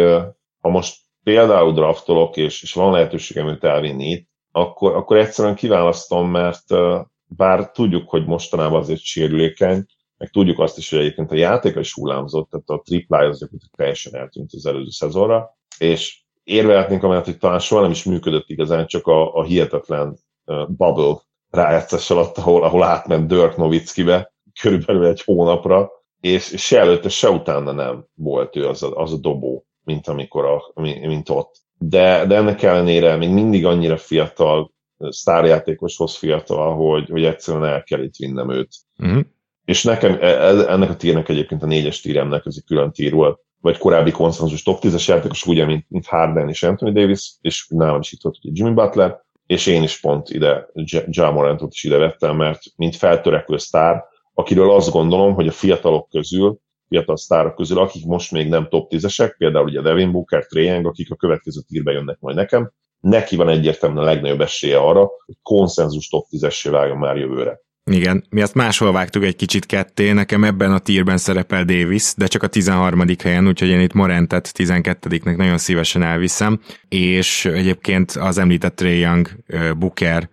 [0.59, 6.29] ha most például draftolok, és, és van lehetőségem őt elvinni itt, akkor, akkor egyszerűen kiválasztom,
[6.29, 6.63] mert
[7.35, 9.85] bár tudjuk, hogy mostanában azért sérülékeny,
[10.17, 13.75] meg tudjuk azt is, hogy egyébként a játéka is hullámzott, tehát a triplája az gyakorlatilag
[13.75, 18.87] teljesen eltűnt az előző szezonra, és érvelhetnénk amellett, hogy talán soha nem is működött igazán,
[18.87, 25.21] csak a, a hihetetlen uh, bubble rájátszás alatt, ahol, ahol átment Dirk Novickibe körülbelül egy
[25.21, 25.89] hónapra,
[26.19, 30.45] és se előtte, se utána nem volt ő az a, az a dobó, mint amikor
[30.45, 31.55] a, mint ott.
[31.77, 34.71] De, de ennek ellenére még mindig annyira fiatal,
[35.09, 38.69] sztárjátékoshoz fiatal, hogy, hogy egyszerűen el kell itt vinnem őt.
[38.97, 39.21] Uh-huh.
[39.65, 43.13] És nekem e, e, ennek a tírnek egyébként a négyes tíremnek ez egy külön tír
[43.13, 47.67] volt vagy korábbi konszenzus top 10-es játékos, ugye, mint, mint Harden és Anthony Davis, és
[47.69, 50.67] nálam is itt volt ugye Jimmy Butler, és én is pont ide
[51.11, 56.09] Ja Morantot is ide vettem, mert mint feltörekvő sztár, akiről azt gondolom, hogy a fiatalok
[56.09, 60.81] közül, fiatal sztárok közül, akik most még nem top 10-esek, például ugye Devin Booker, Trae
[60.83, 65.35] akik a következő tírbe jönnek majd nekem, neki van egyértelműen a legnagyobb esélye arra, hogy
[65.41, 67.59] konszenzus top 10-essé váljon már jövőre.
[67.91, 72.27] Igen, mi azt máshol vágtuk egy kicsit ketté, nekem ebben a tírben szerepel Davis, de
[72.27, 73.03] csak a 13.
[73.23, 79.29] helyen, úgyhogy én itt Morentet 12-nek nagyon szívesen elviszem, és egyébként az említett Trae Young,
[79.77, 80.29] Booker,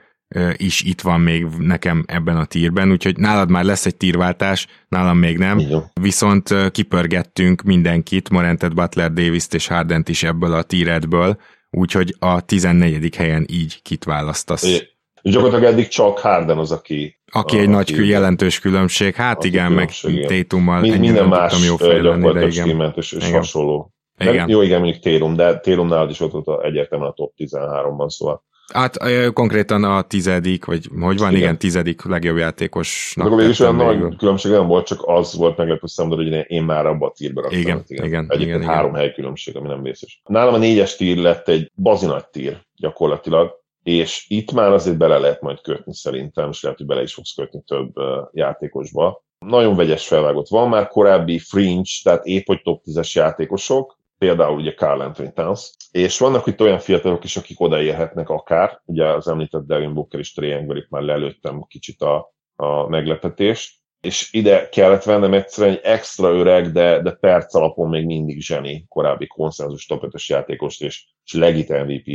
[0.57, 5.19] is itt van még nekem ebben a tírben, úgyhogy nálad már lesz egy tírváltás, nálam
[5.19, 5.91] még nem, Igen.
[6.01, 11.39] viszont kipörgettünk mindenkit, Morentet, Butler, davis és Hardent is ebből a tíredből,
[11.71, 13.17] úgyhogy a 14.
[13.17, 14.63] helyen így kit választasz.
[14.63, 14.89] É.
[15.23, 17.21] Gyakorlatilag eddig csak Harden az, aki...
[17.33, 19.91] Aki a, egy nagy aki jelentős különbség, hát igen, meg
[20.27, 23.39] Tétummal Mind, minden más jó gyakorlatilag skimmelt és, és igen.
[23.39, 23.93] hasonló.
[24.19, 24.49] Igen.
[24.49, 28.45] jó, igen, mondjuk Térum, de Térum nálad is ott volt egyértelműen a top 13-ban, szóval
[28.75, 28.97] Hát
[29.33, 33.29] konkrétan a tizedik, vagy hogy van, igen, igen tizedik legjobb játékosnak.
[33.29, 36.87] De mégis olyan nagy különbség nem volt, csak az volt meglepő számomra, hogy én már
[36.87, 37.61] abba a tírbe raktam.
[37.61, 38.27] Igen, igen, igen.
[38.29, 39.01] Egyébként igen, három igen.
[39.01, 40.21] hely különbség, ami nem vészes.
[40.25, 45.41] Nálam a négyes tír lett egy bazinagy tír gyakorlatilag, és itt már azért bele lehet
[45.41, 47.93] majd kötni szerintem, és lehet, hogy bele is fogsz kötni több
[48.33, 49.23] játékosba.
[49.47, 50.49] Nagyon vegyes felvágott.
[50.49, 55.71] Van már korábbi fringe, tehát épp hogy top 10-es játékosok, például ugye Carl Anthony Towns,
[55.91, 60.33] és vannak itt olyan fiatalok is, akik odaérhetnek akár, ugye az említett Devin Booker és
[60.33, 66.29] Trae itt már lelőttem kicsit a, a meglepetést, és ide kellett vennem egyszerűen egy extra
[66.29, 71.33] öreg, de, de perc alapon még mindig zseni korábbi konszenzus top 5 játékost, és, és
[71.33, 72.07] legit MVP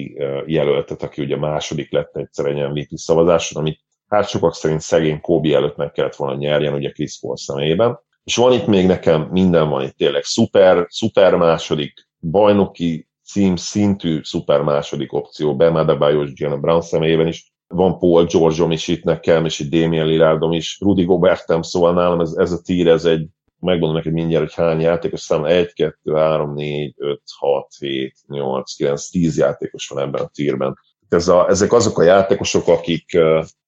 [0.45, 5.55] jelöltet, aki ugye második lett egyszer egy MVP szavazáson, amit hát sokak szerint szegény Kobe
[5.55, 7.99] előtt meg kellett volna nyerjen, ugye Chris Paul személyében.
[8.23, 10.23] És van itt még nekem, minden van itt tényleg.
[10.23, 17.53] Szuper, szuper második, bajnoki cím szintű szuper második opció, Adebayo és Jalen Brown személyében is,
[17.67, 22.19] van Paul Georgeom is itt nekem, és itt Damien Lillardom is, Rudy Gobertem, szóval nálam
[22.19, 23.27] ez, ez a tír, ez egy,
[23.59, 28.73] megmondom neked mindjárt, hogy hány játékos szám, 1, 2, 3, 4, 5, 6, 7, 8,
[28.75, 30.77] 9, 10 játékos van ebben a tírben.
[31.09, 33.17] Ez a, ezek azok a játékosok, akik,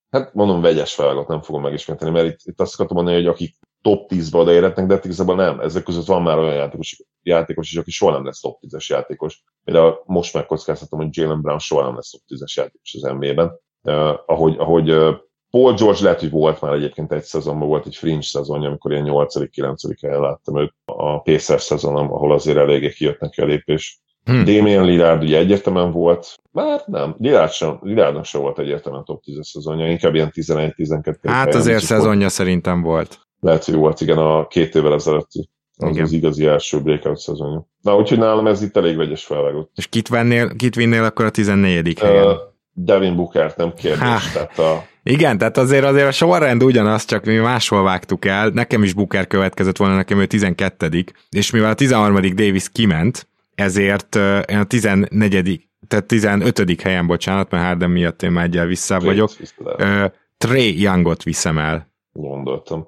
[0.10, 3.56] hát mondom, vegyes felvágot nem fogom megismételni, mert itt, itt azt akartam mondani, hogy akik
[3.86, 5.60] top 10-be odaérhetnek, de igazából nem.
[5.60, 9.44] Ezek között van már olyan játékos, játékos is, aki soha nem lesz top 10-es játékos.
[9.64, 13.60] Például most megkockáztatom, hogy Jalen Brown soha nem lesz top 10-es játékos az NBA-ben.
[13.84, 15.16] Uh, ahogy, ahogy uh,
[15.50, 19.06] Paul George lehet, hogy volt már egyébként egy szezonban, volt egy fringe szezonja, amikor ilyen
[19.08, 19.96] 8.-9.
[20.02, 24.00] helyen láttam őt a Pacers szezonom, ahol azért eléggé kijött neki a lépés.
[24.24, 24.44] Hmm.
[24.44, 29.40] Damien Lillard ugye egyértelműen volt, már nem, Lillard sem, Lillardnak sem volt egyértelműen top 10
[29.42, 32.32] szezonja, inkább ilyen 11-12 Hát azért szezonja volt.
[32.32, 33.25] szerintem volt.
[33.46, 35.50] Lehet, hogy volt, igen, a két évvel ezelőtti.
[35.78, 36.04] Az igen.
[36.04, 37.68] az igazi első breakout szezonja.
[37.82, 39.72] Na, úgyhogy nálam ez itt elég vegyes felvágott.
[39.76, 42.00] És kit, vennél, kit vinnél akkor a 14.
[42.00, 42.26] helyen?
[42.26, 42.34] Uh,
[42.72, 44.00] Devin Booker, nem kérdés.
[44.00, 44.18] Há.
[44.34, 44.84] Tehát a...
[45.04, 48.50] Igen, tehát azért azért a sorrend ugyanaz, csak mi máshol vágtuk el.
[48.50, 52.16] Nekem is Booker következett volna, nekem ő 12 és mivel a 13.
[52.16, 56.82] Davis kiment, ezért én a 14 tehát 15.
[56.82, 59.32] helyen, bocsánat, mert Harden miatt én már egyel vissza vagyok.
[60.38, 61.94] Trey Youngot viszem el.
[62.12, 62.88] Gondoltam.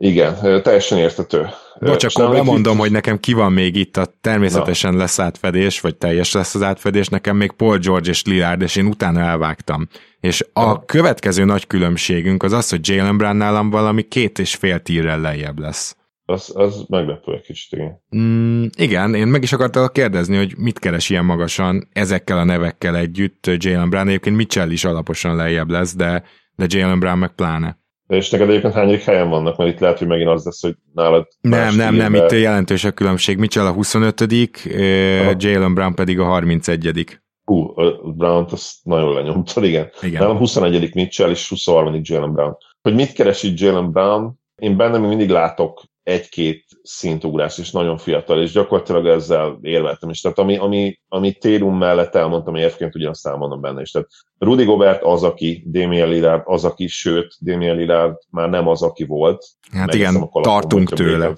[0.00, 1.48] Igen, teljesen értető.
[1.80, 2.80] Bocs, akkor bemondom, itt...
[2.80, 4.98] hogy nekem ki van még itt, a természetesen Na.
[4.98, 8.86] lesz átfedés, vagy teljes lesz az átfedés, nekem még Paul George és Lillard, és én
[8.86, 9.88] utána elvágtam.
[10.20, 10.84] És a Na.
[10.84, 15.58] következő nagy különbségünk az az, hogy Jalen Brown nálam valami két és fél tírrel lejjebb
[15.58, 15.96] lesz.
[16.24, 18.02] Az, az meglepő egy kicsit, igen.
[18.16, 22.96] Mm, igen, én meg is akartam kérdezni, hogy mit keres ilyen magasan ezekkel a nevekkel
[22.96, 24.08] együtt Jalen Brown.
[24.08, 26.22] Egyébként Mitchell is alaposan lejjebb lesz, de,
[26.56, 27.78] de Jalen Brown meg pláne.
[28.08, 29.56] És neked egyébként hányadik helyen vannak?
[29.56, 31.28] Mert itt lehet, hogy megint az lesz, hogy nálad...
[31.40, 33.38] Nem, nem, nem, itt jelentős a különbség.
[33.38, 35.34] Mitchell a 25 Aha.
[35.38, 37.74] Jalen Brown pedig a 31 Hú,
[38.16, 39.90] brown azt nagyon lenyomtad, igen.
[40.02, 40.22] igen.
[40.22, 42.56] Nálam 21 Mitchell és 23 Jalen Brown.
[42.82, 44.38] Hogy mit keresi Jalen Brown?
[44.56, 50.20] Én benne még mindig látok egy-két szintugrás, és nagyon fiatal, és gyakorlatilag ezzel érveltem is.
[50.20, 53.90] Tehát ami, ami, ami Térum mellett elmondtam érvként, ugyanazt elmondom benne is.
[53.90, 58.82] Tehát Rudy Gobert az, aki, Damien Lillard az, aki, sőt, Damien Lillard már nem az,
[58.82, 59.44] aki volt.
[59.72, 61.34] Hát igen, tartunk tőle.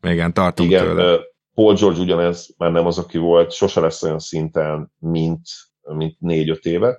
[0.00, 1.18] Igen, tartunk igen, tőle.
[1.54, 5.40] Paul George ugyanez már nem az, aki volt, sose lesz olyan szinten, mint,
[5.82, 6.96] mint négy-öt éve.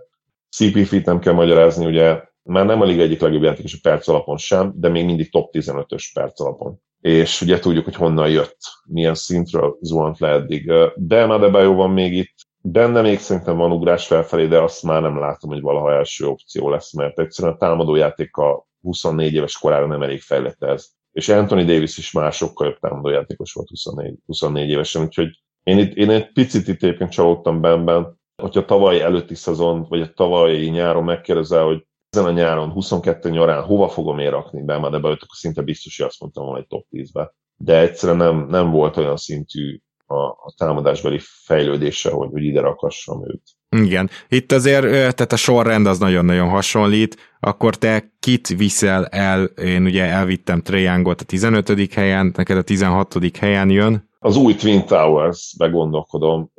[0.49, 4.07] CP Fit nem kell magyarázni, ugye már nem a liga egyik legjobb játékos a perc
[4.07, 8.57] alapon sem, de még mindig top 15-ös perc alapon és ugye tudjuk, hogy honnan jött,
[8.85, 10.71] milyen szintről zuhant le eddig.
[11.07, 15.19] Bam Adebayo van még itt, benne még szerintem van ugrás felfelé, de azt már nem
[15.19, 20.21] látom, hogy valaha első opció lesz, mert egyszerűen a támadójátéka 24 éves korára nem elég
[20.21, 20.87] fejlett ez.
[21.11, 25.93] És Anthony Davis is már sokkal jobb támadójátékos volt 24, 24 évesen, úgyhogy én, itt,
[25.93, 31.03] én egy picit itt éppen csalódtam benben, hogyha tavaly előtti szezon, vagy a tavalyi nyáron
[31.03, 31.85] megkérdezel, hogy
[32.15, 35.97] ezen a nyáron, 22 nyarán hova fogom én rakni be, már ebbe akkor szinte biztos,
[35.97, 37.33] hogy azt mondtam volna egy top 10-be.
[37.57, 43.29] De egyszerűen nem, nem volt olyan szintű a, a támadásbeli fejlődése, hogy, hogy ide rakassam
[43.29, 43.41] őt.
[43.69, 44.09] Igen.
[44.27, 50.03] Itt azért, tehát a sorrend az nagyon-nagyon hasonlít, akkor te kit viszel el, én ugye
[50.03, 51.93] elvittem Triangot a 15.
[51.93, 53.37] helyen, neked a 16.
[53.39, 54.09] helyen jön.
[54.19, 56.51] Az új Twin Towers, begondolkodom.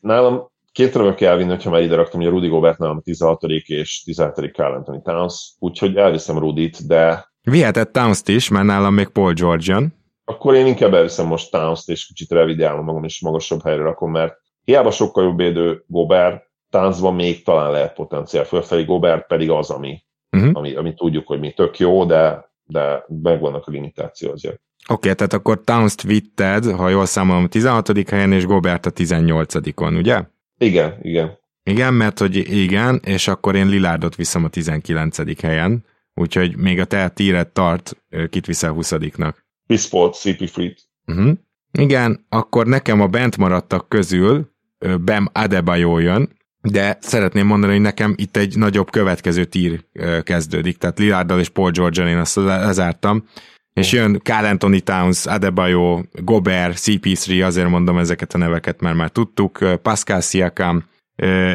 [0.00, 3.00] Nálam két darabra kell vinni, hogyha már ide raktam, hogy a Rudy Gobert nálam a
[3.00, 3.42] 16.
[3.42, 4.54] és 17.
[4.54, 7.32] Carl Anthony Towns, úgyhogy elviszem Rudit, de...
[7.42, 9.94] Vihetett Towns-t is, mert nálam még Paul George jön.
[10.24, 14.34] Akkor én inkább elviszem most Towns-t, és kicsit revidiálom magam, és magasabb helyre rakom, mert
[14.64, 20.02] hiába sokkal jobb védő Gobert, Townsban még talán lehet potenciál fölfelé, Gobert pedig az, ami,
[20.36, 20.50] uh-huh.
[20.52, 24.60] ami, ami tudjuk, hogy mi tök jó, de, de megvannak a limitáció azért.
[24.88, 28.08] Oké, okay, tehát akkor Towns-t vitted, ha jól számolom, a 16.
[28.08, 30.22] helyen, és Gobert a 18-on, ugye?
[30.58, 31.38] Igen, igen.
[31.62, 35.40] Igen, mert hogy igen, és akkor én Lilárdot viszem a 19.
[35.40, 37.96] helyen, úgyhogy még a te tíret tart,
[38.30, 39.34] kit viszel 20-nak.
[39.66, 40.74] Pisport, CP Free.
[41.06, 41.32] Uh-huh.
[41.72, 44.52] Igen, akkor nekem a bent maradtak közül
[45.00, 49.84] Bem Adebayo jön, de szeretném mondani, hogy nekem itt egy nagyobb következő tír
[50.22, 53.28] kezdődik, tehát Lillarddal és Paul george én azt lezártam,
[53.74, 59.10] és jön Carl Anthony Towns, Adebayo, Gobert, CP3, azért mondom ezeket a neveket, mert már
[59.10, 60.84] tudtuk, Pascal Siakam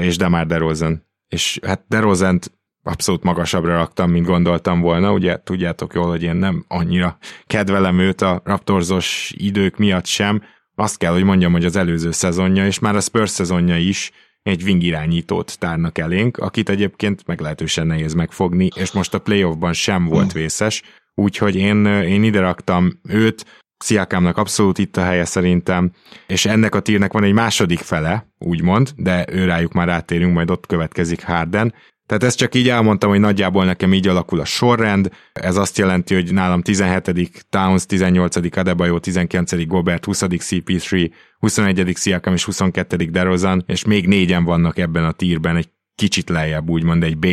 [0.02, 1.08] és Demar DeRozan.
[1.28, 2.40] És hát derozan
[2.84, 8.22] abszolút magasabbra raktam, mint gondoltam volna, ugye tudjátok jól, hogy én nem annyira kedvelem őt
[8.22, 10.42] a Raptorzos idők miatt sem,
[10.76, 14.12] azt kell, hogy mondjam, hogy az előző szezonja, és már a Spurs szezonja is
[14.44, 20.06] egy wing irányítót tárnak elénk, akit egyébként meglehetősen nehéz megfogni, és most a playoffban sem
[20.06, 20.84] volt vészes,
[21.20, 23.46] úgyhogy én, én ide raktam őt,
[23.84, 25.92] Sziakámnak abszolút itt a helye szerintem,
[26.28, 30.50] és ennek a tírnek van egy második fele, úgymond, de ő rájuk már átérünk, majd
[30.50, 31.74] ott következik Harden.
[32.06, 35.12] Tehát ezt csak így elmondtam, hogy nagyjából nekem így alakul a sorrend.
[35.34, 37.46] Ez azt jelenti, hogy nálam 17.
[37.50, 38.58] Towns, 18.
[38.58, 39.66] Adebayo, 19.
[39.66, 40.24] Gobert, 20.
[40.28, 41.94] CP3, 21.
[41.96, 42.96] Siakam és 22.
[42.96, 47.28] DeRozan, és még négyen vannak ebben a tírben, egy kicsit lejjebb, úgymond egy B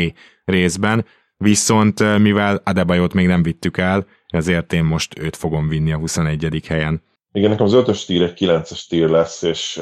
[0.44, 1.04] részben.
[1.36, 6.64] Viszont mivel Adebayot még nem vittük el, ezért én most őt fogom vinni a 21.
[6.66, 7.02] helyen.
[7.32, 9.80] Igen, nekem az ötös tír egy 9-es tír lesz, és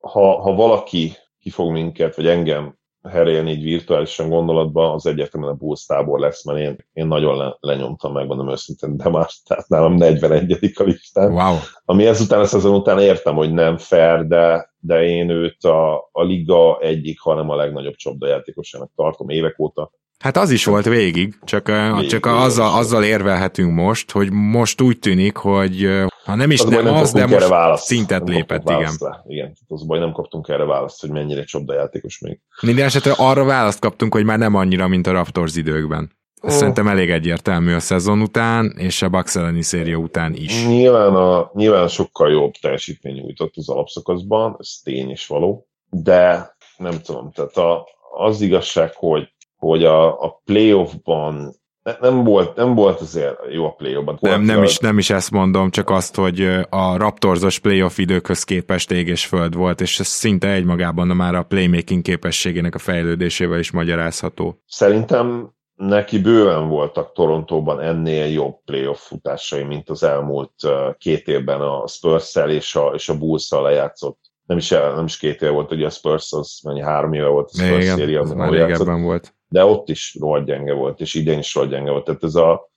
[0.00, 2.76] ha, ha valaki kifog minket, vagy engem
[3.08, 7.56] herélni így virtuálisan gondolatban, az egyértelműen a Bulls tábor lesz, mert én, én nagyon le,
[7.60, 10.72] lenyomtam, megmondom őszintén, de már tehát nálam 41.
[10.74, 11.32] a listán.
[11.32, 11.56] Wow.
[11.84, 16.22] Ami ezután a szezon után értem, hogy nem fair, de, de én őt a, a
[16.22, 19.90] liga egyik, hanem a legnagyobb csapdajátékosának tartom évek óta.
[20.18, 24.98] Hát az is volt végig, csak, végig, csak azzal, azzal érvelhetünk most, hogy most úgy
[24.98, 25.88] tűnik, hogy
[26.24, 28.92] ha nem is az nem, nem az, de most választ, szintet lépett, igen.
[28.98, 29.22] Le.
[29.26, 32.40] Igen, az baj nem kaptunk erre választ, hogy mennyire csapdajátékos még.
[32.60, 36.10] Minden esetre arra választ kaptunk, hogy már nem annyira, mint a Raptors időkben.
[36.42, 36.58] Ez oh.
[36.58, 40.66] szerintem elég egyértelmű a szezon után, és a Bucks elleni széria után is.
[40.66, 47.00] Nyilván, a, nyilván sokkal jobb teljesítmény nyújtott az alapszakaszban, ez tény is való, de nem
[47.02, 51.54] tudom, tehát a, az igazság, hogy hogy a, a playoffban
[52.00, 54.18] nem volt, nem volt azért jó a playoffban.
[54.20, 58.90] Nem, nem, is, nem is ezt mondom, csak azt, hogy a Raptorsos playoff időkhöz képest
[58.90, 63.70] ég és föld volt, és ez szinte egymagában már a playmaking képességének a fejlődésével is
[63.70, 64.62] magyarázható.
[64.66, 70.52] Szerintem neki bőven voltak Torontóban ennél jobb playoff futásai, mint az elmúlt
[70.98, 75.42] két évben a spurs és a, és a Bulls-szal lejátszott nem is, nem is két
[75.42, 78.50] év volt, ugye a Spurs az mennyi három éve volt a Spurs Igen, széria, már
[78.50, 82.04] régebben volt de ott is rohadt gyenge volt, és idén is rohadt gyenge volt.
[82.04, 82.68] Tehát ez a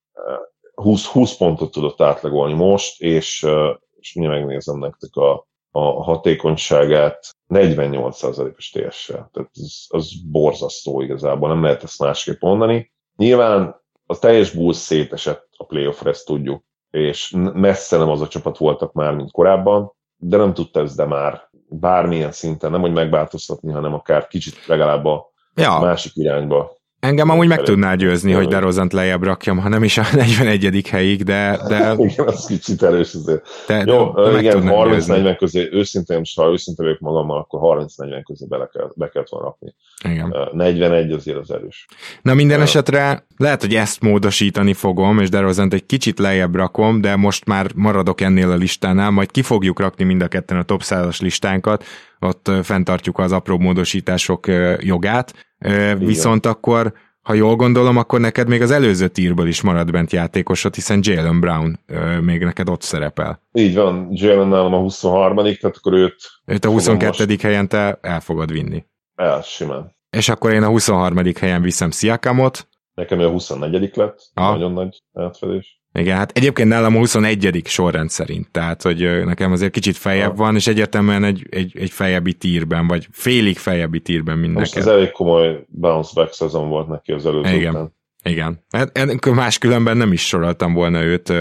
[0.73, 6.03] 20, eh, 20 pontot tudott átlagolni most, és, eh, és mindjárt megnézem nektek a, a
[6.03, 9.29] hatékonyságát 48%-os TS-sel.
[9.33, 12.91] Tehát ez, az borzasztó igazából, nem lehet ezt másképp mondani.
[13.15, 18.57] Nyilván a teljes Bulls szétesett a playoffra, ezt tudjuk, és messze nem az a csapat
[18.57, 23.71] voltak már, mint korábban, de nem tudta ez de már bármilyen szinten, nem hogy megváltoztatni,
[23.71, 25.79] hanem akár kicsit legalább a ja.
[25.79, 26.77] másik irányba.
[26.99, 30.87] Engem amúgy meg tudnál győzni, hogy DeRozant lejjebb rakjam, ha nem is a 41.
[30.89, 31.59] helyig, de...
[31.67, 31.95] de...
[31.97, 33.47] igen, az kicsit erős azért.
[33.67, 38.69] De, Jó, de igen, 30-40 közé, őszintén, ha őszintén vagyok magammal, akkor 30-40 közé bele
[38.73, 39.75] kell, be kellett volna rakni.
[40.09, 40.35] Igen.
[40.51, 41.85] 41 azért az erős.
[42.21, 47.15] Na minden esetre lehet, hogy ezt módosítani fogom, és DeRozant egy kicsit lejjebb rakom, de
[47.15, 50.81] most már maradok ennél a listánál, majd ki fogjuk rakni mind a ketten a top
[50.83, 51.83] 100-as listánkat,
[52.19, 54.47] ott fenntartjuk az apró módosítások
[54.79, 55.97] jogát, igen.
[55.97, 60.75] Viszont akkor, ha jól gondolom, akkor neked még az előző tírből is marad bent játékosod,
[60.75, 61.79] hiszen Jalen Brown
[62.21, 63.41] még neked ott szerepel.
[63.51, 66.15] Így van, Jalen nálam a 23 tehát akkor őt...
[66.45, 67.25] Őt a 22.
[67.25, 67.41] Most...
[67.41, 68.85] helyen te el fogod vinni.
[69.15, 69.95] El, simán.
[70.09, 71.17] És akkor én a 23.
[71.39, 72.67] helyen viszem Sziakamot,
[72.99, 74.51] Nekem ő a 24 lett, ah.
[74.51, 75.78] nagyon nagy átfedés.
[75.93, 77.61] Igen, hát egyébként nálam a 21.
[77.65, 82.33] sorrend szerint, tehát hogy nekem azért kicsit fejebb van, és egyértelműen egy, egy, egy fejebbi
[82.33, 84.59] tírben, vagy félig fejebbi tírben minden.
[84.59, 87.73] Most ez elég komoly bounce back szezon volt neki az előző Igen.
[87.73, 87.97] után.
[88.23, 88.63] Igen.
[88.69, 91.33] Hát máskülönben nem is soroltam volna őt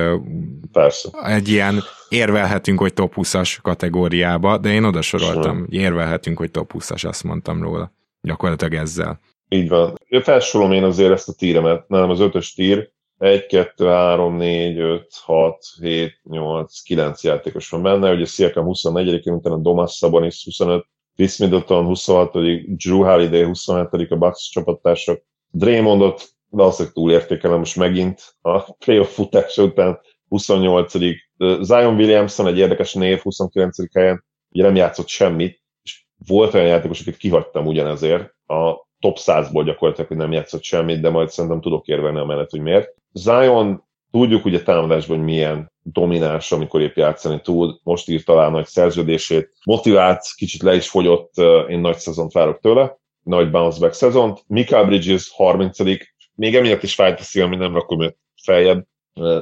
[0.72, 1.08] Persze.
[1.24, 7.06] egy ilyen érvelhetünk, hogy top 20-as kategóriába, de én oda soroltam, érvelhetünk, hogy top 20-as,
[7.06, 7.92] azt mondtam róla.
[8.20, 9.20] Gyakorlatilag ezzel.
[9.48, 9.94] Így van.
[10.22, 15.06] Felsorolom én azért ezt a tíremet, nálam az ötös tír, 1, 2, 3, 4, 5,
[15.22, 21.36] 6, 7, 8, 9 játékos van benne, ugye Siakam 24-én, utána Domas Sabonis 25, Chris
[21.36, 22.32] Middleton 26,
[22.76, 30.00] Drew Holiday 27 a Bucks csapattársak, Draymondot valószínűleg túlértékelem most megint a playoff futása után
[30.28, 30.92] 28
[31.60, 37.00] Zion Williamson egy érdekes név 29 helyen, ugye nem játszott semmit, és volt olyan játékos,
[37.00, 41.86] akit kihagytam ugyanezért, a top 100-ból gyakorlatilag, hogy nem játszott semmit, de majd szerintem tudok
[41.86, 42.94] érvelni mellett, hogy miért.
[43.12, 47.80] Zion tudjuk ugye támadásban, hogy milyen domináns, amikor épp játszani tud.
[47.82, 51.32] Most írt talán nagy szerződését, motivált, kicsit le is fogyott,
[51.68, 54.44] én nagy szezont várok tőle, nagy bounce back szezont.
[54.46, 55.78] Mikael Bridges 30
[56.34, 58.86] még emiatt is fájt a szívem, hogy nem rakom őt feljebb,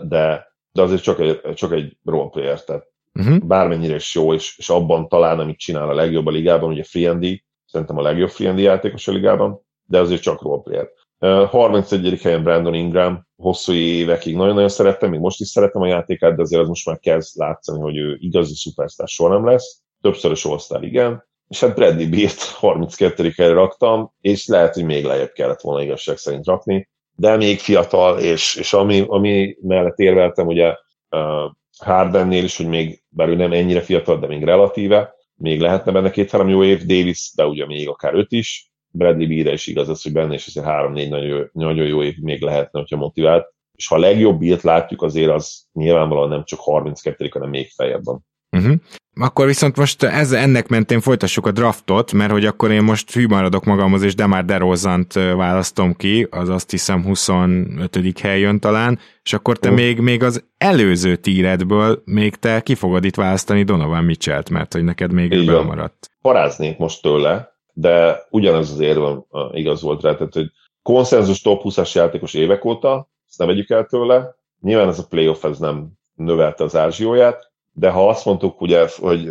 [0.08, 3.38] de, de azért csak egy, csak egy roleplayer, tehát uh-huh.
[3.38, 7.44] bármennyire is jó, és, és abban talán, amit csinál a legjobb a ligában, ugye Friendi,
[7.66, 10.88] szerintem a legjobb Friendi játékos a ligában, de azért csak roleplayer.
[11.18, 12.20] 31.
[12.22, 16.62] helyen Brandon Ingram, hosszú évekig nagyon-nagyon szerettem, még most is szeretem a játékát, de azért
[16.62, 19.80] az most már kezd látszani, hogy ő igazi szupersztár soha nem lesz.
[20.00, 21.24] Többszörös all igen.
[21.48, 23.32] És hát Bradley Beert 32.
[23.36, 28.18] helyre raktam, és lehet, hogy még lejjebb kellett volna igazság szerint rakni, de még fiatal,
[28.18, 30.74] és, és ami, ami mellett érveltem, ugye
[31.10, 35.92] uh, Hardennél is, hogy még, bár ő nem ennyire fiatal, de még relatíve, még lehetne
[35.92, 39.88] benne két-három jó év, Davis, de ugye még akár öt is, Bradley Beal is igaz
[39.88, 43.54] az, hogy benne is azért három-négy nagyon, nagyon jó év még lehetne, hogyha motivált.
[43.76, 48.04] És ha a legjobb bírt látjuk, azért az nyilvánvalóan nem csak 32 hanem még feljebb
[48.04, 48.24] van.
[48.56, 48.74] Uh-huh.
[49.20, 53.26] Akkor viszont most ez, ennek mentén folytassuk a draftot, mert hogy akkor én most hű
[53.26, 58.18] maradok magamhoz, és Demar DeRozant választom ki, az azt hiszem 25.
[58.20, 59.74] hely jön talán, és akkor te uh.
[59.74, 64.84] még, még az előző tíredből még te ki fogod itt választani Donovan Mitchell-t, mert hogy
[64.84, 66.10] neked még ő maradt.
[66.20, 70.50] Paráznék most tőle, de ugyanez az érvem igaz volt rá, tehát hogy
[70.82, 75.44] konszenzus top 20-as játékos évek óta, ezt ne vegyük el tőle, nyilván ez a playoff
[75.44, 79.28] ez nem növelte az ázsióját, de ha azt mondtuk, ugye, hogy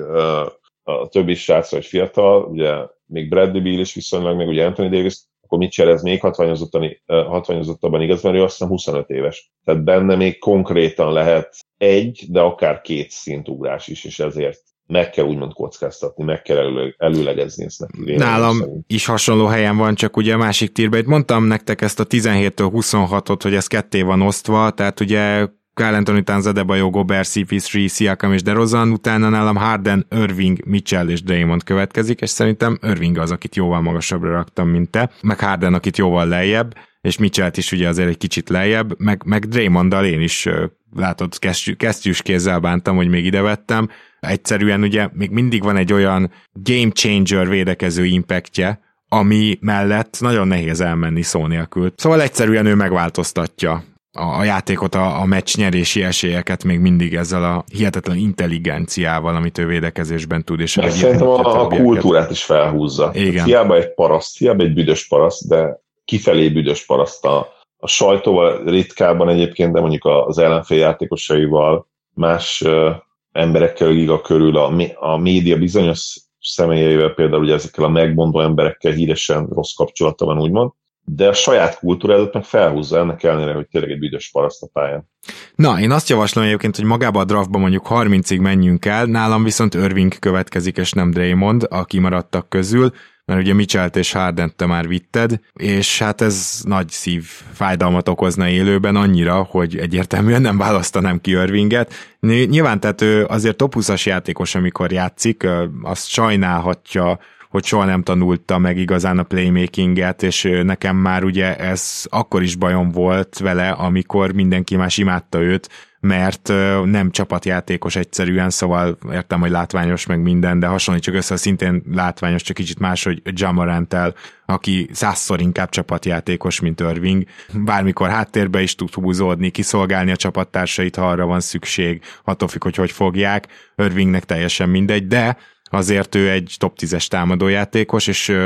[0.84, 2.74] a többi srác vagy fiatal, ugye
[3.06, 8.02] még Bradley Beal is viszonylag, meg ugye Anthony Davis, akkor mit ez még hatványozottan, hatványozottabban
[8.02, 9.52] igaz, mert ő azt hiszem 25 éves.
[9.64, 15.26] Tehát benne még konkrétan lehet egy, de akár két szintugrás is, és ezért meg kell
[15.26, 18.16] úgymond kockáztatni, meg kell elő, előlegezni ezt neki.
[18.16, 18.84] Nálam szerint.
[18.88, 21.00] is hasonló helyen van, csak ugye a másik tírben.
[21.00, 25.96] Itt mondtam nektek ezt a 17-től 26-ot, hogy ez ketté van osztva, tehát ugye Kyle
[25.98, 31.64] Anthony Towns, Adebayo, Gobert, CP3, Siakam és DeRozan, utána nálam Harden, Irving, Mitchell és Draymond
[31.64, 36.28] következik, és szerintem Irving az, akit jóval magasabbra raktam, mint te, meg Harden, akit jóval
[36.28, 36.74] lejjebb,
[37.06, 40.50] és mitchell is ugye azért egy kicsit lejjebb, meg, meg Draymonddal én is
[40.96, 41.34] látod,
[41.78, 43.90] kesztyűs kézzel bántam, hogy még ide vettem.
[44.20, 48.80] Egyszerűen ugye még mindig van egy olyan game changer védekező impactje,
[49.10, 51.94] ami mellett nagyon nehéz elmenni szó nélkül.
[51.96, 57.44] Szóval egyszerűen ő megváltoztatja a, a játékot, a, a meccs nyerési esélyeket még mindig ezzel
[57.44, 60.60] a hihetetlen intelligenciával, amit ő védekezésben tud.
[60.60, 63.12] És ja, szerintem a, a kultúrát is felhúzza.
[63.14, 63.46] Igen.
[63.46, 69.30] Hiába egy paraszt, hiába egy büdös paraszt, de kifelé büdös paraszt a, a sajtóval ritkábban
[69.30, 72.96] egyébként, de mondjuk az ellenfél játékosaival, más uh,
[73.32, 79.48] emberekkel liga körül, a, a média bizonyos személyeivel, például ugye ezekkel a megmondó emberekkel híresen
[79.48, 80.72] rossz kapcsolata van, úgymond,
[81.06, 85.10] de a saját kultúrádat meg felhúzza ennek ellenére, hogy tényleg egy büdös paraszt a pályán.
[85.56, 89.74] Na, én azt javaslom egyébként, hogy magába a draftba mondjuk 30-ig menjünk el, nálam viszont
[89.74, 92.92] Irving következik, és nem Draymond, aki maradtak közül,
[93.26, 97.24] mert ugye Mitchell-t és harden te már vitted, és hát ez nagy szív
[97.54, 101.94] fájdalmat okozna élőben annyira, hogy egyértelműen nem választanám ki Irvinget.
[102.20, 105.48] Nyilván tehát ő azért top 20-as játékos, amikor játszik,
[105.84, 107.20] azt sajnálhatja
[107.56, 112.56] hogy soha nem tanulta meg igazán a playmakinget, és nekem már ugye ez akkor is
[112.56, 116.48] bajom volt vele, amikor mindenki más imádta őt, mert
[116.84, 122.56] nem csapatjátékos egyszerűen, szóval értem, hogy látványos meg minden, de hasonlítsuk össze, szintén látványos, csak
[122.56, 124.14] kicsit más, hogy Jamarantel,
[124.46, 131.10] aki százszor inkább csapatjátékos, mint Irving, bármikor háttérbe is tud húzódni, kiszolgálni a csapattársait, ha
[131.10, 135.38] arra van szükség, attól függ, hogy hogy fogják, Irvingnek teljesen mindegy, de
[135.70, 138.38] azért ő egy top 10-es támadójátékos, és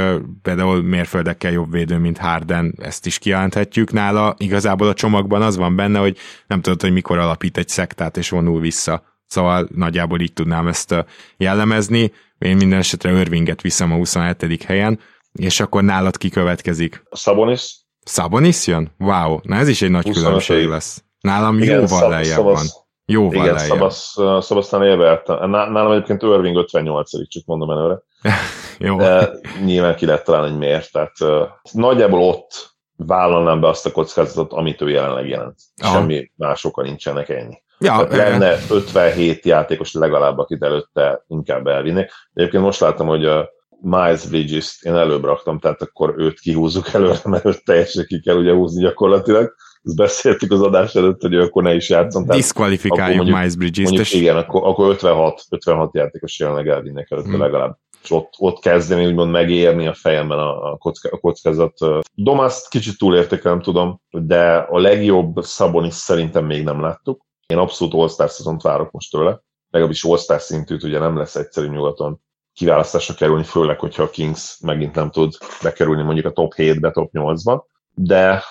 [0.42, 4.36] például mérföldekkel jobb védő, mint Harden, ezt is kijelenthetjük nála.
[4.38, 6.18] Igazából a csomagban az van benne, hogy
[6.48, 9.04] nem tudod, hogy mikor alapít egy szektát, és vonul vissza.
[9.26, 11.06] Szóval nagyjából így tudnám ezt
[11.38, 12.12] jellemezni.
[12.38, 14.64] Én minden esetre Irvinget viszem a 27.
[14.64, 15.00] helyen,
[15.32, 17.04] és akkor nálad kikövetkezik.
[17.12, 17.78] Sabonis?
[18.06, 18.92] Sabonis jön?
[18.98, 21.04] Wow, na ez is egy nagy különbség lesz.
[21.22, 22.66] Nálam Igen, jóval lejjebb van.
[23.12, 23.58] Jóval Igen.
[23.58, 25.28] Szabasz, Szabasztán évelt.
[25.28, 28.02] Nálam egyébként Irving 58 csak mondom előre.
[28.80, 28.98] Jó.
[28.98, 29.32] De
[29.66, 30.92] nyilván ki lehet találni, hogy miért.
[30.92, 35.56] Tehát uh, nagyjából ott vállalnám be azt a kockázatot, amit ő jelenleg jelent.
[35.82, 35.94] Aha.
[35.94, 37.62] Semmi másokkal nincsenek ennyi.
[37.80, 42.12] Ja, Tehát lenne 57 játékos legalább, akit előtte inkább elvinnék.
[42.34, 43.50] Egyébként most láttam, hogy a
[43.82, 48.38] Miles Bridges-t én előbb raktam, tehát akkor őt kihúzzuk előre, mert őt teljesen ki kell
[48.38, 49.56] ugye húzni gyakorlatilag.
[49.84, 52.26] Ezt beszéltük az adás előtt, hogy akkor ne is játszom.
[52.26, 54.00] Diszkvalifikáljuk Miles Bridges-t.
[54.00, 54.14] És...
[54.14, 57.40] Igen, akkor, akkor 56, 56 játékos jelenleg elvinnek előtte hmm.
[57.40, 61.78] legalább és ott, ott kezdeni úgymond megérni a fejemben a, a, kocka, a kockázat.
[62.14, 67.26] Domaszt kicsit túlértékelem tudom, de a legjobb Szabonis szerintem még nem láttuk.
[67.48, 72.22] Én abszolút All-Star szezont várok most tőle, legalábbis All-Star szintűt ugye nem lesz egyszerű nyugaton
[72.54, 77.10] kiválasztásra kerülni, főleg, hogyha a Kings megint nem tud bekerülni mondjuk a top 7-be, top
[77.14, 77.62] 8-ba,
[77.94, 78.44] de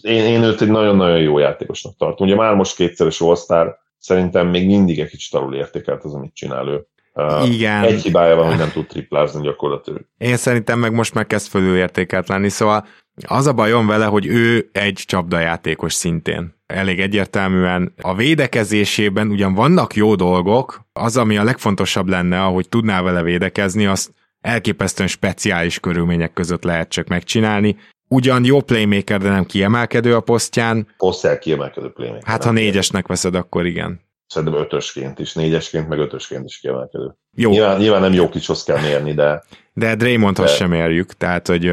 [0.00, 2.26] én, én őt egy nagyon-nagyon jó játékosnak tartom.
[2.26, 6.68] Ugye már most kétszeres all szerintem még mindig egy kicsit alul értékelt az, amit csinál
[6.68, 6.86] ő.
[7.14, 7.82] Uh, Igen.
[7.82, 10.00] Egy hibája van, hogy nem tud triplázni gyakorlatilag.
[10.18, 12.86] Én szerintem meg most meg kezd fölülértékelt lenni, szóval
[13.26, 16.54] az a bajom vele, hogy ő egy csapdajátékos szintén.
[16.66, 23.02] Elég egyértelműen a védekezésében ugyan vannak jó dolgok, az, ami a legfontosabb lenne, ahogy tudná
[23.02, 27.76] vele védekezni, azt elképesztően speciális körülmények között lehet csak megcsinálni.
[28.08, 30.86] Ugyan jó playmaker, de nem kiemelkedő a posztján.
[30.96, 32.28] Posztján kiemelkedő playmaker.
[32.28, 34.00] Hát ha négyesnek veszed, akkor igen.
[34.26, 37.14] Szerintem ötösként is, négyesként, meg ötösként is kiemelkedő.
[37.36, 37.50] Jó.
[37.50, 39.44] Nyilván, nyilván nem jó kicshoz kell mérni, de...
[39.72, 40.56] De Draymondhoz de...
[40.56, 41.72] sem érjük, tehát, hogy...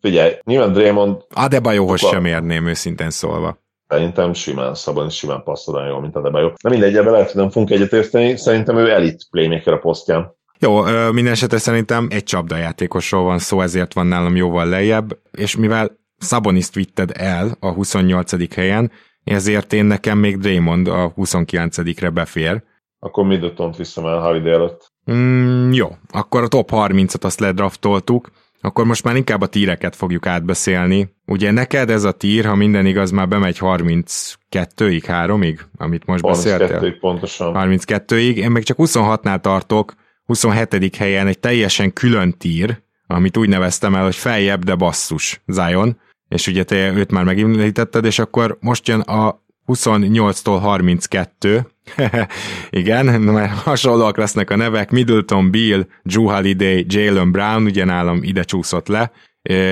[0.00, 1.16] Figyelj, nyilván Draymond...
[1.34, 3.58] Adebayohoz sem érném őszintén szólva.
[3.88, 6.52] Szerintem simán szabad, simán passzol olyan jól, mint Adebayo.
[6.62, 10.35] Nem mindegy, ebben lehet, hogy nem fogunk egyetérteni, szerintem ő elit playmaker a posztján.
[10.58, 10.82] Jó,
[11.12, 16.74] minden esetre szerintem egy csapdajátékosról van szó, ezért van nálam jóval lejjebb, és mivel Saboniszt
[16.74, 18.54] vitted el a 28.
[18.54, 18.90] helyen,
[19.24, 22.62] ezért én nekem még Draymond a 29-re befér.
[22.98, 24.92] Akkor Middleton-t viszem el Holiday előtt.
[25.12, 28.30] Mm, jó, akkor a top 30-at azt ledraftoltuk,
[28.60, 31.14] akkor most már inkább a tíreket fogjuk átbeszélni.
[31.26, 36.26] Ugye neked ez a tír, ha minden igaz, már bemegy 32-ig, 3-ig, amit most 32
[36.26, 36.78] beszéltél?
[36.80, 37.54] 32-ig pontosan.
[37.56, 39.94] 32-ig, én meg csak 26-nál tartok,
[40.26, 40.96] 27.
[40.96, 46.46] helyen egy teljesen külön tír, amit úgy neveztem el, hogy feljebb, de basszus, Zion, és
[46.46, 51.66] ugye te őt már megemlítetted, és akkor most jön a 28-tól 32,
[52.70, 58.42] igen, mert hasonlóak lesznek a nevek, Middleton, Bill, Drew Holiday, Jalen Brown, ugye nálam ide
[58.42, 59.12] csúszott le,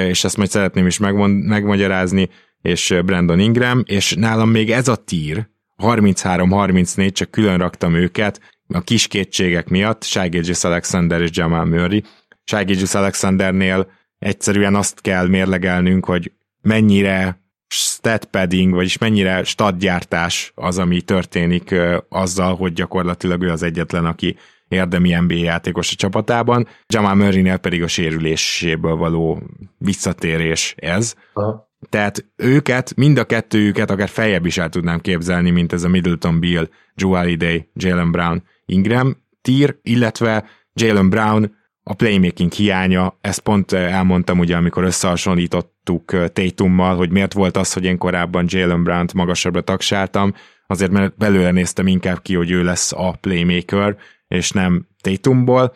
[0.08, 2.28] és ezt majd szeretném is megmond, megmagyarázni,
[2.62, 5.48] és Brandon Ingram, és nálam még ez a tír,
[5.78, 8.40] 33-34, csak külön raktam őket,
[8.74, 12.02] a kis kétségek miatt, Shai Alexander és Jamal Murray.
[12.44, 21.00] Shai Alexandernél egyszerűen azt kell mérlegelnünk, hogy mennyire stat padding, vagyis mennyire statgyártás az, ami
[21.00, 21.74] történik
[22.08, 24.36] azzal, hogy gyakorlatilag ő az egyetlen, aki
[24.68, 26.68] érdemi NBA játékos a csapatában.
[26.86, 29.42] Jamal Murray-nél pedig a sérüléséből való
[29.78, 31.14] visszatérés ez.
[31.32, 31.72] Aha.
[31.88, 36.40] Tehát őket, mind a kettőjüket akár feljebb is el tudnám képzelni, mint ez a Middleton
[36.40, 43.72] Bill, Drew Holiday, Jalen Brown, Ingram tier, illetve Jalen Brown a playmaking hiánya, ezt pont
[43.72, 49.60] elmondtam ugye, amikor összehasonlítottuk Tatummal, hogy miért volt az, hogy én korábban Jalen Brown-t magasabbra
[49.60, 50.34] tagsáltam,
[50.66, 53.96] azért mert belőle néztem inkább ki, hogy ő lesz a playmaker,
[54.28, 55.74] és nem Tatumból,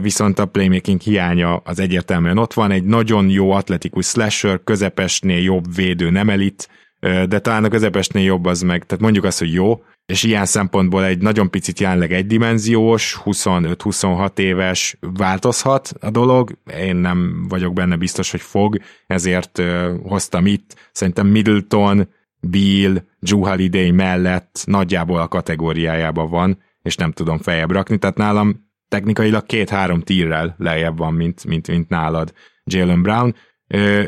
[0.00, 5.74] viszont a playmaking hiánya az egyértelműen ott van, egy nagyon jó atletikus slasher, közepesnél jobb
[5.74, 6.68] védő nem elit,
[7.00, 11.04] de talán a közepesnél jobb az meg, tehát mondjuk azt, hogy jó, és ilyen szempontból
[11.04, 18.30] egy nagyon picit jelenleg egydimenziós, 25-26 éves változhat a dolog, én nem vagyok benne biztos,
[18.30, 19.62] hogy fog, ezért
[20.02, 22.08] hoztam itt, szerintem Middleton,
[22.40, 28.72] Bill, Drew Holiday mellett nagyjából a kategóriájában van, és nem tudom feljebb rakni, tehát nálam
[28.88, 32.32] technikailag két-három tírrel lejjebb van, mint, mint, mint nálad
[32.64, 33.34] Jalen Brown,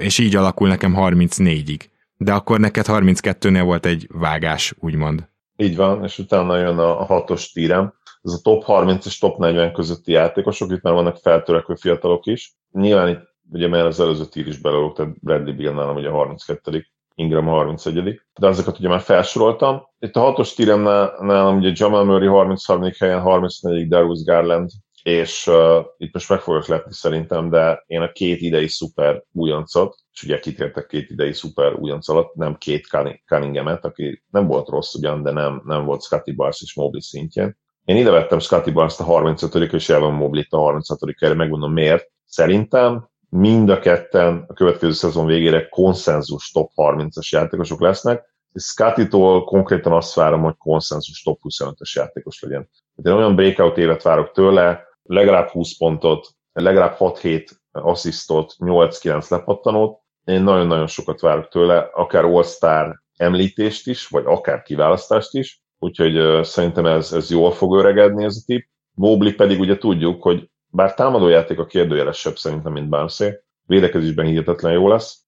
[0.01, 1.81] és így alakul nekem 34-ig.
[2.17, 5.29] De akkor neked 32-nél volt egy vágás, úgymond.
[5.57, 7.95] Így van, és utána jön a, hatos tírem.
[8.23, 12.55] Ez a top 30 és top 40 közötti játékosok, itt már vannak feltörekvő fiatalok is.
[12.73, 16.13] Nyilván itt, ugye mert az előző tír is belőlük, tehát Bradley Bill nálam ugye a
[16.13, 19.83] 32 Ingram a 31 de azokat ugye már felsoroltam.
[19.99, 20.83] Itt a hatos tírem
[21.21, 22.91] nálam ugye Jamal Murray 33.
[22.99, 23.89] helyen, 34.
[23.89, 24.71] Darius Garland,
[25.07, 29.97] és uh, itt most meg fogok lepni szerintem, de én a két idei szuper újoncot,
[30.13, 32.87] és ugye kitértek két idei szuper újonc alatt, nem két
[33.27, 37.59] Cunninghamet, aki nem volt rossz ugyan, de nem, nem volt Scotty Barnes és Mobley szintjén.
[37.85, 42.11] Én ide vettem Scotty Barnes a 35 és Evan Mobley a 36 helyre, megmondom miért.
[42.25, 49.93] Szerintem mind a ketten a következő szezon végére konszenzus top 30-as játékosok lesznek, Scotty-tól konkrétan
[49.93, 52.69] azt várom, hogy konszenzus top 25-ös játékos legyen.
[53.05, 59.99] én olyan breakout évet várok tőle, legalább 20 pontot, legalább 6-7 asszisztot, 8-9 lepattanót.
[60.25, 66.87] Én nagyon-nagyon sokat várok tőle, akár All-Star említést is, vagy akár kiválasztást is, úgyhogy szerintem
[66.87, 68.67] ez, ez jól fog öregedni ez a tip.
[68.95, 73.31] Mobley pedig ugye tudjuk, hogy bár támadójáték a kérdőjelesebb szerintem, mint Barnsley,
[73.67, 75.27] védekezésben hihetetlen jó lesz,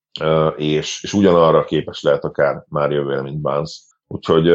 [0.57, 3.83] és, és ugyanarra képes lehet akár már jövőre, mint Barnes.
[4.07, 4.55] Úgyhogy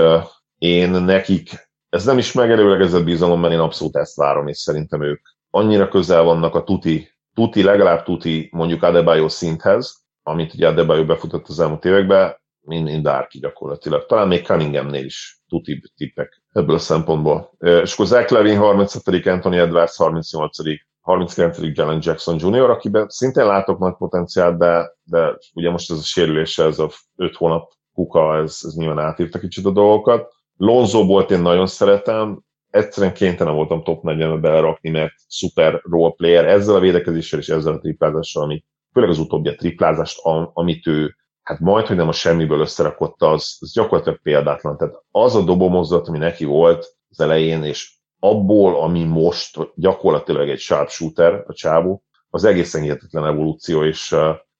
[0.57, 5.21] én nekik ez nem is megelőlegezett bizalom, mert én abszolút ezt várom, és szerintem ők
[5.49, 11.47] annyira közel vannak a tuti, tuti legalább tuti mondjuk Adebayo szinthez, amit ugye Adebayo befutott
[11.47, 14.05] az elmúlt években, mint, mint bárki gyakorlatilag.
[14.05, 17.51] Talán még Cunninghamnél is tuti tippek ebből a szempontból.
[17.59, 20.57] És akkor Zach Levin 37 Anthony Edwards 38
[21.01, 26.03] 39 Jalen Jackson Jr., akiben szintén látok nagy potenciált, de, de ugye most ez a
[26.03, 30.32] sérülése, ez a 5 hónap kuka, ez, ez nyilván átírta kicsit a dolgokat.
[30.57, 36.45] Lonzo volt én nagyon szeretem, egyszerűen kénytelen voltam top 40-be belerakni, mert szuper role player,
[36.45, 40.19] ezzel a védekezéssel és ezzel a triplázással, ami, főleg az utóbbi a triplázást,
[40.53, 44.77] amit ő hát majd, hogy nem a semmiből összerakott, az, az gyakorlatilag példátlan.
[44.77, 50.59] Tehát az a dobomozat, ami neki volt az elején, és abból, ami most gyakorlatilag egy
[50.59, 54.15] sharpshooter, a csávó, az egészen hihetetlen evolúció, és,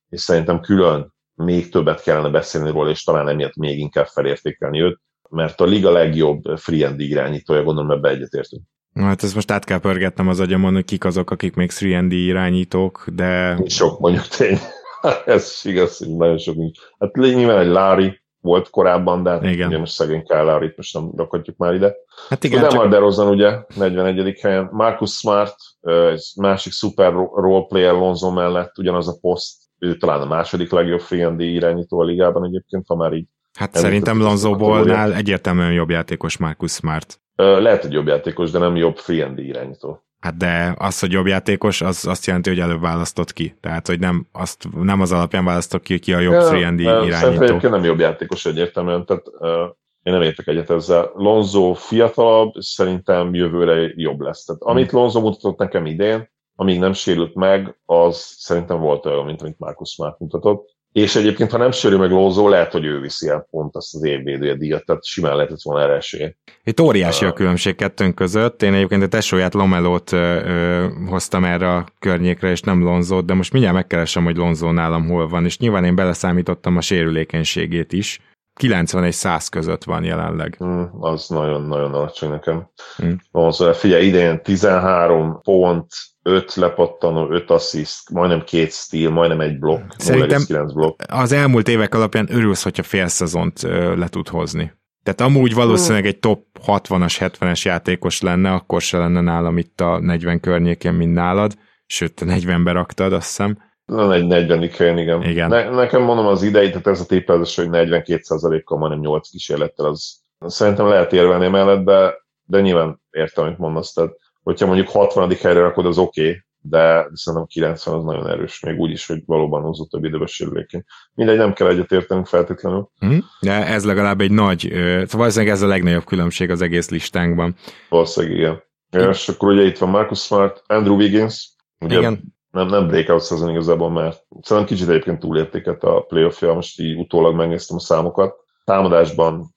[0.10, 5.02] és szerintem külön még többet kellene beszélni róla, és talán emiatt még inkább felértékelni őt
[5.34, 8.63] mert a liga legjobb free and irányítója, gondolom ebbe egyetértünk.
[8.93, 13.05] Hát ezt most át kell pörgetnem az agyamon, hogy kik azok, akik még 3 irányítók,
[13.13, 13.57] de...
[13.65, 14.57] Sok mondjuk tény.
[15.25, 16.79] Ez igaz, nagyon sok nincs.
[16.99, 19.67] Hát nyilván egy Lári volt korábban, de hát igen.
[19.67, 21.95] ugye most szegény Kyle Lárit most nem rakhatjuk már ide.
[22.29, 22.91] Hát igen, Demar csak...
[22.91, 24.39] DeRozan ugye 41.
[24.41, 24.69] helyen.
[24.71, 30.71] Marcus Smart, egy másik szuper roleplayer Lonzo mellett ugyanaz a poszt, ő talán a második
[30.71, 35.89] legjobb free irányító a ligában egyébként, ha már így Hát szerintem Lonzo Ballnál egyértelműen jobb
[35.89, 37.22] játékos Marcus Smart.
[37.36, 40.04] Lehet, hogy jobb játékos, de nem jobb free and irányító.
[40.20, 43.58] Hát de az, hogy jobb játékos, az azt jelenti, hogy előbb választott ki.
[43.60, 46.80] Tehát, hogy nem, azt, nem az alapján választott ki, ki a jobb ja, free and
[46.80, 47.70] irányító.
[47.70, 51.12] Nem jobb játékos egyértelműen, tehát uh, én nem értek egyet ezzel.
[51.16, 54.43] Lonzo fiatalabb, szerintem jövőre jobb lesz.
[54.43, 54.99] Tehát amit hmm.
[54.99, 59.89] Lonzo mutatott nekem idén, amíg nem sérült meg, az szerintem volt olyan, mint amit Marcus
[59.89, 60.72] Smart mutatott.
[60.94, 64.04] És egyébként, ha nem sörül meg Lózó, lehet, hogy ő viszi el pont azt az
[64.04, 66.36] évvédője díjat, tehát simán lehetett volna erre esély.
[66.64, 68.62] Itt óriási a különbség kettőnk között.
[68.62, 73.34] Én egyébként a tesóját Lomelót ö, ö, hoztam erre a környékre, és nem Lonzót, de
[73.34, 78.20] most mindjárt megkeresem, hogy Lonzó nálam hol van, és nyilván én beleszámítottam a sérülékenységét is.
[78.62, 80.56] 91-100 között van jelenleg.
[80.58, 82.70] Hmm, az nagyon-nagyon alacsony nekem.
[82.96, 83.18] Hmm.
[83.32, 85.88] Lonzo, figyelj, idén 13 pont,
[86.24, 91.01] 5 lepattanó, 5 assziszt, majdnem két stíl, majdnem egy blokk, Szerintem blokk.
[91.07, 93.61] az elmúlt évek alapján örülsz, hogyha fél szezont
[93.95, 94.74] le tud hozni.
[95.03, 99.99] Tehát amúgy valószínűleg egy top 60-as, 70-es játékos lenne, akkor se lenne nálam itt a
[99.99, 101.53] 40 környékén, mint nálad,
[101.86, 103.57] sőt, a 40-be raktad, azt hiszem.
[103.86, 105.24] Na, egy 40 helyen, igen.
[105.24, 105.49] igen.
[105.49, 110.24] Ne, nekem mondom az idei, tehát ez a tippelés, hogy 42%-kal majdnem 8 kísérlettel, az
[110.45, 112.13] szerintem lehet érvelni mellett, de,
[112.43, 114.11] de nyilván értem, amit mondasz, tehát
[114.44, 115.36] hogyha mondjuk 60.
[115.41, 119.24] helyre rakod, az oké, okay, de szerintem 90 az nagyon erős, még úgy is, hogy
[119.26, 120.84] valóban hozott több időbe sérülékeny.
[121.14, 122.89] Mindegy, nem kell egyet értenünk feltétlenül.
[123.06, 123.18] Mm.
[123.39, 127.56] De ez legalább egy nagy, szóval valószínűleg ez a legnagyobb különbség az egész listánkban.
[127.89, 128.64] Valószínűleg igen.
[128.98, 129.10] Mm.
[129.10, 132.36] És akkor ugye itt van Marcus Smart, Andrew Wiggins, ugye igen.
[132.52, 137.36] nem, nem breakout szezon igazából, mert szerintem kicsit egyébként túlértéket a playoffja, most így utólag
[137.36, 138.36] megnéztem a számokat.
[138.64, 139.56] Támadásban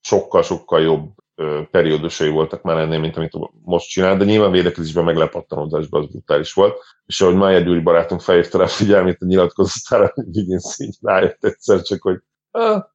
[0.00, 1.10] sokkal-sokkal jobb
[1.70, 3.32] periódusai voltak már ennél, mint amit
[3.64, 6.78] most csinál, de nyilván védekezésben meg lepattanódásban az brutális volt.
[7.06, 11.82] És ahogy Májer Gyuri barátunk felhívta rá a figyelmét a nyilatkozatára, Wiggins így rájött egyszer
[11.82, 12.18] csak, hogy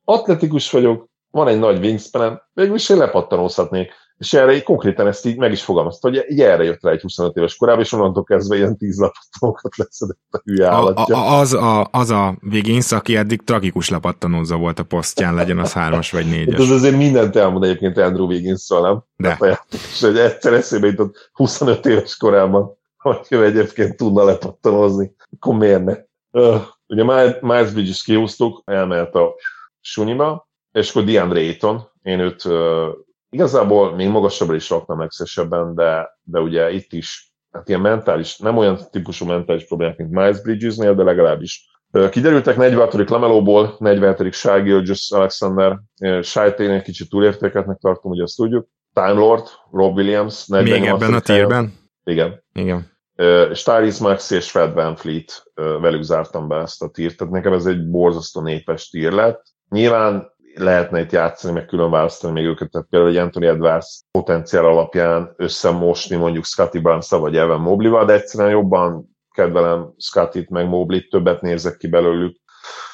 [0.04, 3.94] atletikus vagyok, van egy nagy wingspan végül én lepattanózhatnék.
[4.22, 7.02] És erre így konkrétan ezt így meg is fogalmazta, hogy így erre jött rá egy
[7.02, 11.16] 25 éves korában, és onnantól kezdve ilyen tíz lapattanókat leszedett a hülye állatja.
[11.18, 15.60] A, a, az, a, az a Wiggins, aki eddig tragikus lepattanózza volt a posztján, legyen
[15.60, 16.60] az hármas vagy négyes.
[16.60, 19.04] Ez azért mindent elmond egyébként Andrew wiggins nem?
[19.16, 19.60] De.
[19.72, 25.84] És hogy egyszer eszébe jutott 25 éves korában, hogy ő egyébként tudna lepattanózni, akkor miért
[25.84, 25.96] ne?
[26.32, 27.04] Uh, ugye
[27.42, 29.36] Miles Bridges kihúztuk, elmehet a
[29.80, 32.44] sunyiba, és akkor DeAndre Ayton, én őt
[33.32, 38.58] igazából még magasabbra is raknám legszesebben, de, de ugye itt is hát ilyen mentális, nem
[38.58, 41.70] olyan típusú mentális problémák, mint Miles Bridgesnél, de legalábbis
[42.10, 43.10] Kiderültek 46.
[43.10, 44.34] Lemelóból, 47.
[44.34, 45.80] Shai Gilgis Alexander,
[46.22, 48.68] Shai egy kicsit túlértéketnek tartom, hogy azt tudjuk.
[48.94, 50.82] Time Lord, Rob Williams, 48.
[50.82, 51.74] Még ebben a térben?
[52.04, 52.44] Igen.
[52.54, 52.90] Igen.
[53.54, 57.66] Stylist Max és Fred Van Fleet, velük zártam be ezt a tírt, tehát nekem ez
[57.66, 59.44] egy borzasztó népes tír lett.
[59.70, 64.66] Nyilván lehetne itt játszani, meg külön választani még őket, tehát például egy Anthony Edwards potenciál
[64.66, 71.08] alapján összemosni mondjuk Scotty barnes vagy Evan Mobley-val, de egyszerűen jobban kedvelem Scottit, meg Mobley,
[71.08, 72.38] többet nézek ki belőlük.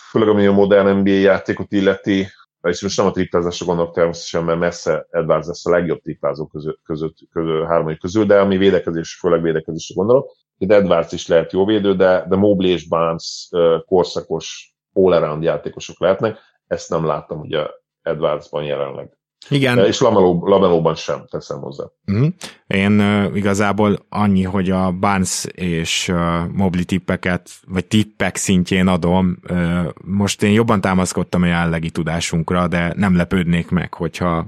[0.10, 2.28] Főleg ami a modern NBA játékot illeti,
[2.62, 6.80] és most nem a triplázásra gondolok természetesen, mert messze Edwards lesz a legjobb triplázó között,
[6.84, 10.32] között, között hármai közül, de ami védekezés, főleg védekezésre gondolok.
[10.58, 13.50] Itt Edwards is lehet jó védő, de, de Mobley és Barnes
[13.86, 16.40] korszakos all-around játékosok lehetnek.
[16.68, 17.66] Ezt nem láttam ugye
[18.02, 19.18] Edwardsban jelenleg.
[19.50, 19.86] Igen.
[19.86, 21.84] És Lameló, Lamelóban sem teszem hozzá.
[22.12, 22.28] Mm.
[22.68, 29.38] Én uh, igazából annyi, hogy a Barnes és uh, Mobli tippeket, vagy tippek szintjén adom.
[29.50, 34.46] Uh, most én jobban támaszkodtam a jelenlegi tudásunkra, de nem lepődnék meg, hogyha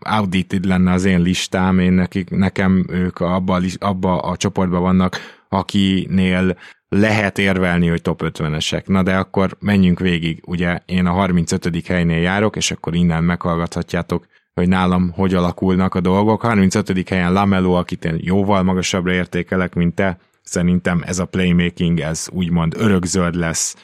[0.00, 5.16] audited lenne az én listám, én nekik, nekem ők abba, abba a csoportban vannak,
[5.52, 6.56] akinél
[6.88, 8.86] lehet érvelni, hogy top 50-esek.
[8.86, 10.42] Na de akkor menjünk végig.
[10.46, 11.86] Ugye én a 35.
[11.86, 16.42] helynél járok, és akkor innen meghallgathatjátok, hogy nálam hogy alakulnak a dolgok.
[16.42, 17.08] 35.
[17.08, 20.18] helyen Lamelo, akit én jóval magasabbra értékelek, mint te.
[20.42, 23.76] Szerintem ez a playmaking, ez úgymond örökzöld lesz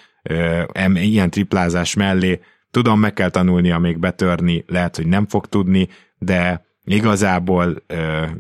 [0.95, 2.41] ilyen triplázás mellé.
[2.71, 5.89] Tudom, meg kell tanulnia még betörni, lehet, hogy nem fog tudni,
[6.19, 7.83] de igazából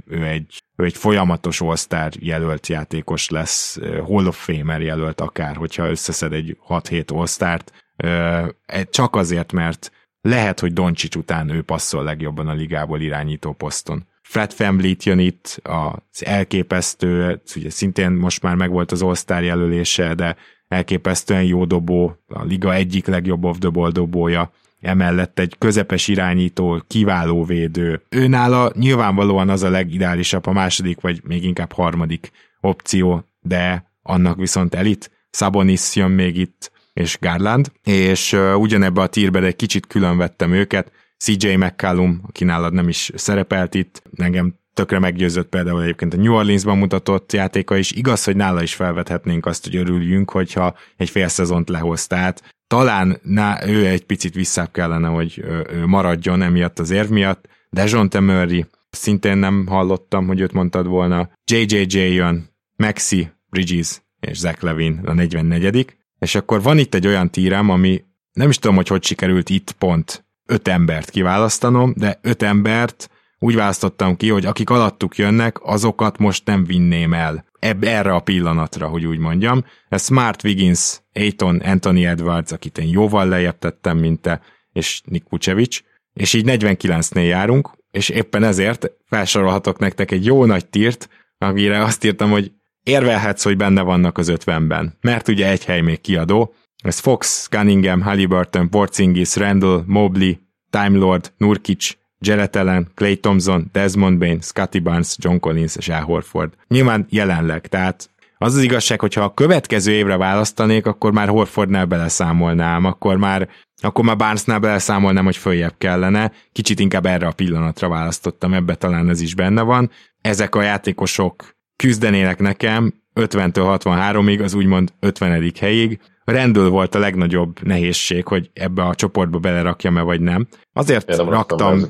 [0.06, 5.90] ő egy, ő egy folyamatos all jelölt játékos lesz, Hall of Famer jelölt akár, hogyha
[5.90, 12.52] összeszed egy 6-7 all csak azért, mert lehet, hogy Doncsics után ő passzol legjobban a
[12.52, 14.06] ligából irányító poszton.
[14.22, 20.36] Fred Famblit jön itt, az elképesztő, ugye szintén most már megvolt az All-Star jelölése, de
[20.68, 26.82] elképesztően jó dobó, a liga egyik legjobb off the ball dobója, emellett egy közepes irányító,
[26.86, 28.02] kiváló védő.
[28.08, 34.38] Ő nála nyilvánvalóan az a legideálisabb, a második, vagy még inkább harmadik opció, de annak
[34.38, 35.10] viszont elit.
[35.30, 40.92] Sabonis jön még itt, és Garland, és ugyanebbe a tírbe egy kicsit külön vettem őket,
[41.18, 46.34] CJ McCallum, aki nálad nem is szerepelt itt, engem tökre meggyőzött például egyébként a New
[46.34, 47.90] Orleansban mutatott játéka is.
[47.92, 52.06] Igaz, hogy nála is felvethetnénk azt, hogy örüljünk, hogyha egy fél szezont lehoz.
[52.06, 57.48] Tehát talán ná, ő egy picit visszább kellene, hogy ő maradjon emiatt az érv miatt.
[57.70, 61.30] Dejon Murray, szintén nem hallottam, hogy őt mondtad volna.
[61.50, 67.30] JJJ jön, Maxi, Bridges és Zach Levin a 44 és akkor van itt egy olyan
[67.30, 72.42] tírám, ami nem is tudom, hogy hogy sikerült itt pont öt embert kiválasztanom, de öt
[72.42, 78.14] embert úgy választottam ki, hogy akik alattuk jönnek, azokat most nem vinném el ebb, erre
[78.14, 79.64] a pillanatra, hogy úgy mondjam.
[79.88, 84.40] Ez Smart Wiggins, Aiton, Anthony Edwards, akit én jóval lejjebb tettem, mint te,
[84.72, 85.80] és Nick Vucevic,
[86.12, 92.04] és így 49-nél járunk, és éppen ezért felsorolhatok nektek egy jó nagy tírt, amire azt
[92.04, 92.52] írtam, hogy
[92.82, 98.00] érvelhetsz, hogy benne vannak az ötvenben, mert ugye egy hely még kiadó, ez Fox, Cunningham,
[98.00, 100.32] Halliburton, Porzingis, Randall, Mobley,
[100.70, 106.02] Time Lord, Nurkic, Jarrett Allen, Clay Thompson, Desmond Bain, Scotty Barnes, John Collins és Al
[106.02, 106.52] Horford.
[106.68, 112.84] Nyilván jelenleg, tehát az az igazság, hogyha a következő évre választanék, akkor már Horfordnál beleszámolnám,
[112.84, 113.48] akkor már,
[113.82, 116.32] akkor már Barnesnál beleszámolnám, hogy följebb kellene.
[116.52, 119.90] Kicsit inkább erre a pillanatra választottam, ebbe talán ez is benne van.
[120.20, 125.52] Ezek a játékosok küzdenének nekem 50-től 63-ig, az úgymond 50.
[125.60, 126.00] helyig.
[126.28, 130.46] Rendül volt a legnagyobb nehézség, hogy ebbe a csoportba belerakjam-e vagy nem.
[130.72, 131.80] Azért nem raktam.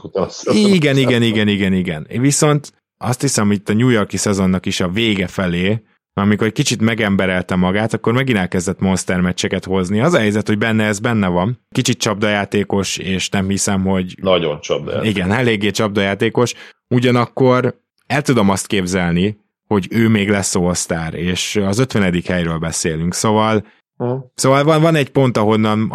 [0.53, 2.07] Igen, igen, igen, igen, igen.
[2.09, 5.83] Viszont azt hiszem, hogy itt a New Yorki szezonnak is a vége felé,
[6.13, 10.01] amikor egy kicsit megemberelte magát, akkor megint elkezdett monster meccseket hozni.
[10.01, 11.61] Az a helyzet, hogy benne ez benne van.
[11.71, 14.15] Kicsit csapdajátékos, és nem hiszem, hogy...
[14.23, 15.17] Nagyon csapdajátékos.
[15.17, 16.55] Igen, eléggé csapdajátékos.
[16.89, 22.23] Ugyanakkor el tudom azt képzelni, hogy ő még lesz all és az 50.
[22.27, 23.65] helyről beszélünk, szóval
[23.99, 24.19] uh.
[24.35, 25.91] Szóval van, van egy pont, ahonnan,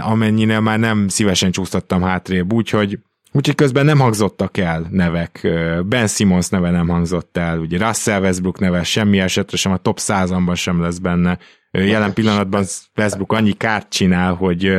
[0.00, 2.98] amennyire már nem szívesen csúsztattam hátrébb, úgyhogy
[3.36, 5.48] Úgyhogy közben nem hangzottak el nevek.
[5.86, 9.98] Ben Simmons neve nem hangzott el, ugye Russell Westbrook neve semmi esetre sem, a top
[9.98, 11.38] százamban sem lesz benne.
[11.70, 12.64] Jelen pillanatban
[12.96, 14.72] Westbrook annyi kárt csinál, hogy,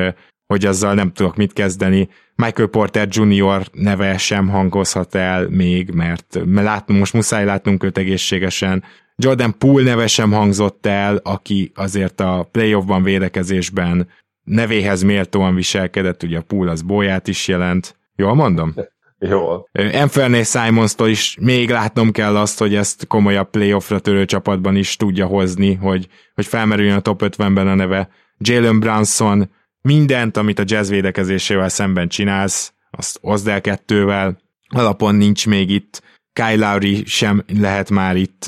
[0.47, 2.09] hogy azzal nem tudok mit kezdeni.
[2.35, 3.67] Michael Porter Jr.
[3.71, 8.83] neve sem hangozhat el még, mert látnunk, most muszáj látnunk őt egészségesen.
[9.23, 14.07] Jordan Poole neve sem hangzott el, aki azért a playoffban védekezésben
[14.43, 17.95] nevéhez méltóan viselkedett, ugye a Poole az bolyát is jelent.
[18.15, 18.73] Jól mondom?
[19.19, 19.65] Jó.
[19.93, 25.25] Anthony Simons-tól is még látnom kell azt, hogy ezt komolyabb playoffra törő csapatban is tudja
[25.25, 28.09] hozni, hogy, hogy felmerüljön a top 50-ben a neve.
[28.37, 29.49] Jalen Brunson,
[29.81, 36.01] mindent, amit a jazz védekezésével szemben csinálsz, azt hozd el kettővel, alapon nincs még itt,
[36.37, 38.45] Kyle Lowry sem lehet már itt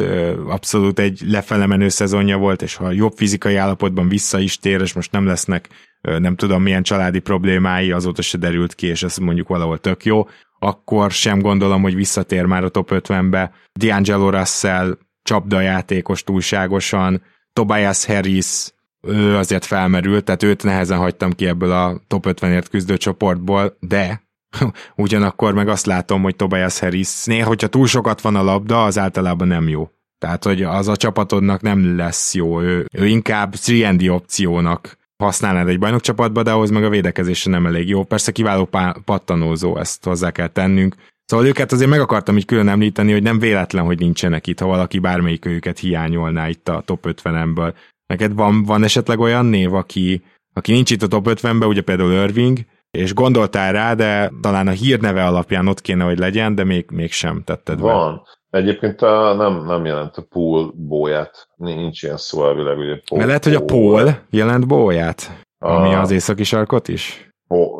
[0.47, 4.93] abszolút egy lefele menő szezonja volt, és ha jobb fizikai állapotban vissza is tér, és
[4.93, 5.69] most nem lesznek
[6.01, 10.27] nem tudom milyen családi problémái, azóta se derült ki, és ez mondjuk valahol tök jó,
[10.59, 13.51] akkor sem gondolom, hogy visszatér már a top 50-be.
[13.79, 17.21] D'Angelo Russell csapdajátékos túlságosan,
[17.53, 22.97] Tobias Harris, ő azért felmerült, tehát őt nehezen hagytam ki ebből a top 50-ért küzdő
[22.97, 24.27] csoportból, de
[24.95, 28.97] ugyanakkor meg azt látom, hogy Tobias Harris néha, hogyha túl sokat van a labda, az
[28.97, 29.89] általában nem jó.
[30.17, 35.79] Tehát, hogy az a csapatodnak nem lesz jó, ő, ő inkább 3 opciónak használnád egy
[35.79, 38.03] bajnokcsapatba, de ahhoz meg a védekezésre nem elég jó.
[38.03, 40.95] Persze kiváló pá- pattanózó, ezt hozzá kell tennünk.
[41.25, 44.65] Szóval őket azért meg akartam így külön említeni, hogy nem véletlen, hogy nincsenek itt, ha
[44.65, 47.73] valaki bármelyik őket hiányolná itt a top 50-ből.
[48.07, 50.23] Neked van, van esetleg olyan név, aki,
[50.53, 52.59] aki nincs itt a top 50-ben, ugye például Irving,
[52.91, 57.11] és gondoltál rá, de talán a hírneve alapján ott kéne, hogy legyen, de még, még
[57.11, 58.15] sem tetted Van.
[58.15, 58.59] Be.
[58.59, 61.47] Egyébként a, nem, nem jelent a pool bóját.
[61.55, 66.11] Nincs ilyen szó elvileg, ugye pool, Mert lehet, hogy a pool jelent bóját, ami az
[66.11, 67.31] északi sarkot is?
[67.49, 67.79] Ó,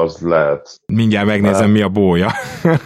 [0.00, 0.80] az lehet.
[0.86, 1.72] Mindjárt megnézem, lehet.
[1.72, 2.30] mi a bója.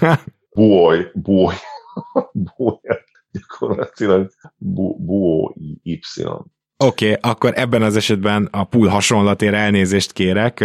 [0.56, 1.54] bój, bój.
[2.56, 2.98] bója.
[3.32, 6.00] Gyakorlatilag bó, Y.
[6.84, 10.64] Oké, okay, akkor ebben az esetben a pool hasonlatére elnézést kérek.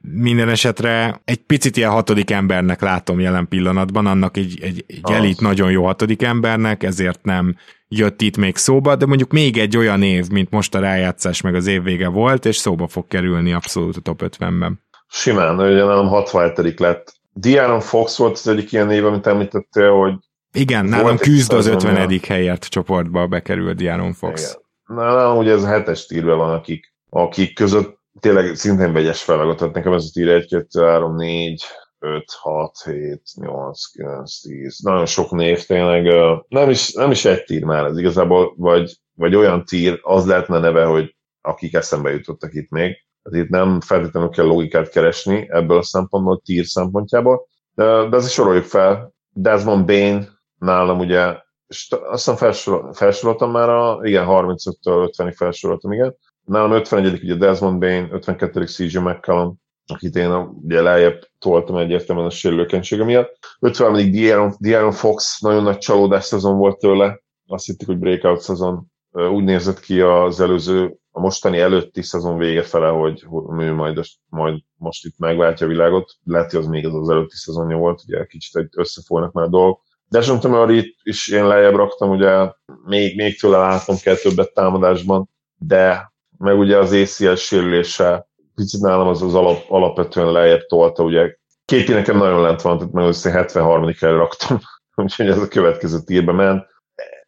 [0.00, 5.40] Minden esetre egy picit ilyen hatodik embernek látom jelen pillanatban, annak egy, egy, egy elit
[5.40, 7.56] nagyon jó hatodik embernek, ezért nem
[7.88, 11.54] jött itt még szóba, de mondjuk még egy olyan év, mint most a rájátszás meg
[11.54, 14.80] az év vége volt, és szóba fog kerülni abszolút a top 50-ben.
[15.08, 17.14] Simán, ugye nálam 67 lett.
[17.32, 20.14] Diana Fox volt az egyik ilyen név, amit említettél, hogy
[20.52, 22.20] igen, nálam küzd az 50.
[22.26, 24.42] helyért csoportba bekerül Diaron Fox.
[24.42, 29.56] Igen nálam ugye ez a hetes tírben van, akik, akik között tényleg szintén vegyes feladat,
[29.56, 31.62] tehát nekem ez a tír 1, 2, 3, 4,
[31.98, 36.04] 5, 6, 7, 8, 9, 10, nagyon sok név tényleg,
[36.48, 40.58] nem is, nem is egy tír már ez igazából, vagy, vagy olyan tír, az lehetne
[40.58, 45.78] neve, hogy akik eszembe jutottak itt még, tehát itt nem feltétlenül kell logikát keresni ebből
[45.78, 50.28] a szempontból, tír szempontjából, de, de azért soroljuk fel, Desmond Bain
[50.58, 51.36] nálam ugye
[51.66, 56.16] és azt hiszem felsorol, felsoroltam már, a, igen, 35-től 50-ig felsoroltam, igen.
[56.44, 62.30] Nálam 51 ugye Desmond Bain, 52 CJ McCallum, akit én ugye lejjebb toltam egyértelműen a
[62.30, 63.38] sérülőkenysége miatt.
[63.60, 68.86] 53 Diaron, Diaron Fox, nagyon nagy csalódás szezon volt tőle, azt hittük, hogy breakout szezon.
[69.12, 73.24] Úgy nézett ki az előző, a mostani előtti szezon vége fele, hogy,
[73.58, 76.12] ő majd, majd most itt megváltja a világot.
[76.24, 79.82] Lehet, hogy az még az az előtti szezonja volt, ugye kicsit összefolynak már a dolgok.
[80.14, 82.52] Dejon Tömörit is én lejjebb raktam, ugye
[82.84, 89.08] még, még tőle látom kell többet támadásban, de meg ugye az ACL sérülése picit nálam
[89.08, 93.30] az az alap, alapvetően lejjebb tolta, ugye Kéti nekem nagyon lent van, tehát meg össze
[93.30, 94.58] 73 el raktam,
[94.94, 96.66] úgyhogy ez a következő tírbe ment.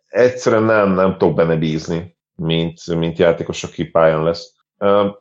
[0.08, 4.54] Egyszerűen nem, nem tudok benne bízni, mint, mint játékos, aki pályán lesz.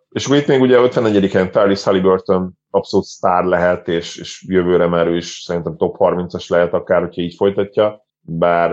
[0.10, 4.88] És akkor itt még ugye 54 en Tyrese Halliburton abszolút sztár lehet, és, és jövőre
[4.88, 8.72] már ő is szerintem top 30-as lehet akár, hogyha így folytatja, bár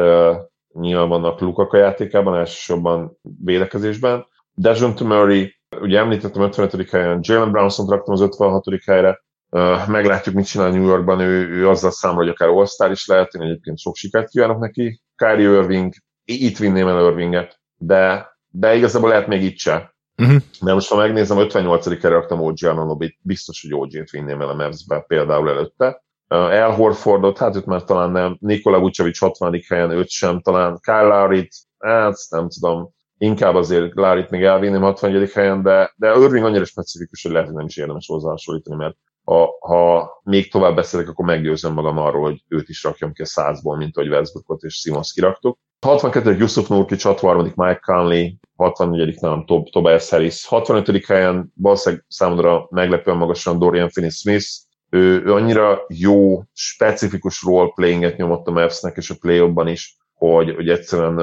[0.72, 4.26] nyilván vannak lukak a játékában, elsősorban védekezésben.
[4.54, 6.90] Dejon Murray, ugye említettem 55.
[6.90, 8.64] helyen, Jalen Brownson raktam az 56.
[8.86, 13.06] helyre, uh, meglátjuk, mit csinál New Yorkban, ő, ő azzal számol, hogy akár all is
[13.06, 15.00] lehet, én egyébként sok sikert kívánok neki.
[15.16, 15.92] Kyrie Irving,
[16.24, 19.91] itt vinném el Irvinget, de, de igazából lehet még itt se
[20.22, 20.42] Uh-huh.
[20.60, 24.54] De most, ha megnézem, 58 helyre raktam OG Anonobit, biztos, hogy OG-t vinném el a
[24.54, 26.02] Mavs-be például előtte.
[26.28, 29.60] Uh, El Horfordot, hát őt már talán nem, Nikola Vucevic 60.
[29.68, 35.30] helyen, őt sem, talán Kyle Lowry-t, hát nem tudom, inkább azért Lárit még elvinném 61.
[35.30, 39.56] helyen, de, de Irving annyira specifikus, hogy lehet, hogy nem is érdemes hasonlítani, mert ha,
[39.60, 43.76] ha még tovább beszélek, akkor meggyőzöm magam arról, hogy őt is rakjam ki a százból,
[43.76, 45.58] mint ahogy Westbrookot és Simons kiraktuk.
[45.82, 46.36] 62.
[46.38, 47.52] Yusuf Nurkic, 63.
[47.56, 49.20] Mike Conley, 64.
[49.20, 51.06] nálam Tob, Tobias Harris, 65.
[51.06, 54.46] helyen valószínűleg számodra meglepően magasan Dorian Finney-Smith,
[54.90, 60.68] ő, ő annyira jó, specifikus role-playinget nyomott a Mavs-nek és a play is, hogy, hogy
[60.68, 61.18] egyszerűen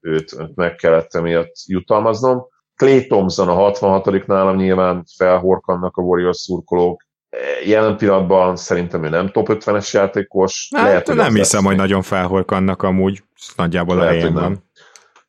[0.00, 2.46] őt, őt meg kellett emiatt jutalmaznom.
[2.74, 4.26] Clay Thompson a 66.
[4.26, 7.02] nálam nyilván felhorkannak a Warriors szurkolók,
[7.64, 10.68] jelen pillanatban szerintem ő nem top 50-es játékos.
[10.74, 13.22] Hát, lehet, hogy nem hiszem, hogy nagyon felhorkannak amúgy,
[13.56, 14.70] nagyjából a helyén van.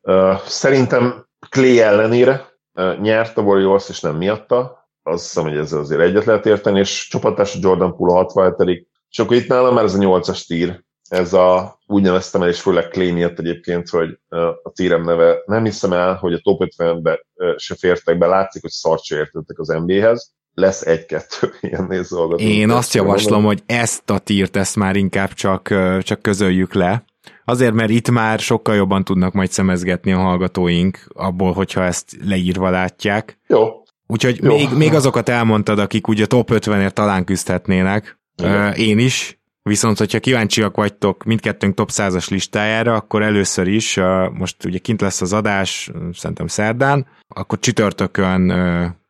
[0.02, 4.88] Uh, szerintem Clay ellenére uh, nyert a Warriors, és nem miatta.
[5.02, 9.18] Azt hiszem, hogy ezzel azért egyet lehet érteni, és csapatás Jordan Poole a 67 És
[9.18, 12.88] akkor itt nálam már ez a nyolcas tír, ez a, úgy neveztem el, és főleg
[12.88, 14.18] Clay miatt egyébként, hogy
[14.62, 17.26] a tírem neve, nem hiszem el, hogy a top 50-be
[17.56, 22.42] se fértek be, látszik, hogy szart se értettek az NBA-hez, lesz egy-kettő ilyen nézőhallgató.
[22.42, 27.04] Én azt javaslom, hogy ezt a tírt, ezt már inkább csak, csak közöljük le,
[27.44, 32.70] Azért, mert itt már sokkal jobban tudnak majd szemezgetni a hallgatóink abból, hogyha ezt leírva
[32.70, 33.38] látják.
[33.46, 33.68] Jó.
[34.06, 34.54] Úgyhogy Jó.
[34.54, 38.18] Még, még azokat elmondtad, akik ugye top 50-ért talán küzdhetnének.
[38.36, 38.72] Igen.
[38.72, 44.00] Én is, Viszont, hogyha kíváncsiak vagytok mindkettőnk top 100-as listájára, akkor először is,
[44.32, 48.52] most ugye kint lesz az adás, szerintem szerdán, akkor csütörtökön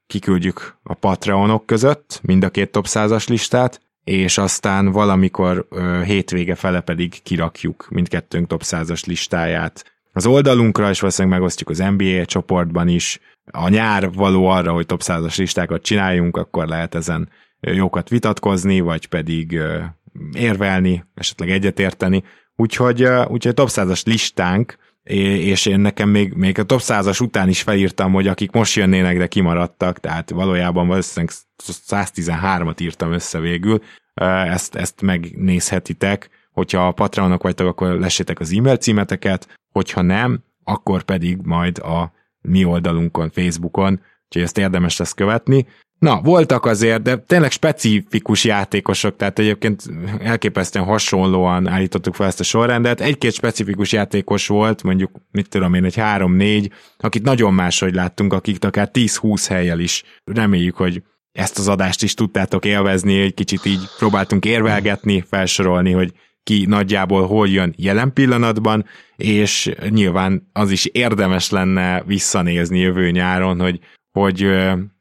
[0.06, 5.68] kiküldjük a Patreonok között mind a két top 100-as listát, és aztán valamikor
[6.04, 12.24] hétvége fele pedig kirakjuk mindkettőnk top 100-as listáját az oldalunkra, és valószínűleg megosztjuk az NBA
[12.24, 13.20] csoportban is.
[13.50, 17.28] A nyár való arra, hogy top 100-as listákat csináljunk, akkor lehet ezen
[17.60, 19.58] jókat vitatkozni, vagy pedig
[20.32, 22.24] érvelni, esetleg egyetérteni.
[22.56, 27.62] Úgyhogy, úgyhogy top 100-as listánk, és én nekem még, még a top 100-as után is
[27.62, 31.34] felírtam, hogy akik most jönnének, de kimaradtak, tehát valójában valószínűleg
[31.88, 33.82] 113-at írtam össze végül,
[34.14, 41.02] ezt, ezt megnézhetitek, hogyha a Patreonok vagytok, akkor lessétek az e-mail címeteket, hogyha nem, akkor
[41.02, 45.66] pedig majd a mi oldalunkon, Facebookon, úgyhogy ezt érdemes lesz követni.
[46.04, 49.82] Na, voltak azért, de tényleg specifikus játékosok, tehát egyébként
[50.20, 53.00] elképesztően hasonlóan állítottuk fel ezt a sorrendet.
[53.00, 58.64] Egy-két specifikus játékos volt, mondjuk, mit tudom én, egy három-négy, akit nagyon máshogy láttunk, akik
[58.64, 61.02] akár 10-20 helyel is reméljük, hogy
[61.32, 67.26] ezt az adást is tudtátok élvezni, egy kicsit így próbáltunk érvelgetni, felsorolni, hogy ki nagyjából
[67.26, 68.84] hol jön jelen pillanatban,
[69.16, 73.80] és nyilván az is érdemes lenne visszanézni jövő nyáron, hogy
[74.18, 74.48] hogy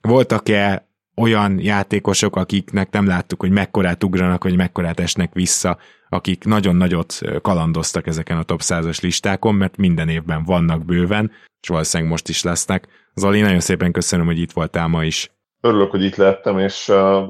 [0.01, 5.78] voltak-e olyan játékosok, akiknek nem láttuk, hogy mekkorát ugranak, vagy mekkorát esnek vissza,
[6.09, 11.68] akik nagyon nagyot kalandoztak ezeken a top 100-as listákon, mert minden évben vannak bőven, és
[11.68, 12.88] valószínűleg most is lesznek.
[13.16, 15.32] Zoli, nagyon szépen köszönöm, hogy itt voltál ma is.
[15.61, 17.24] Örülök, hogy itt lettem, és uh,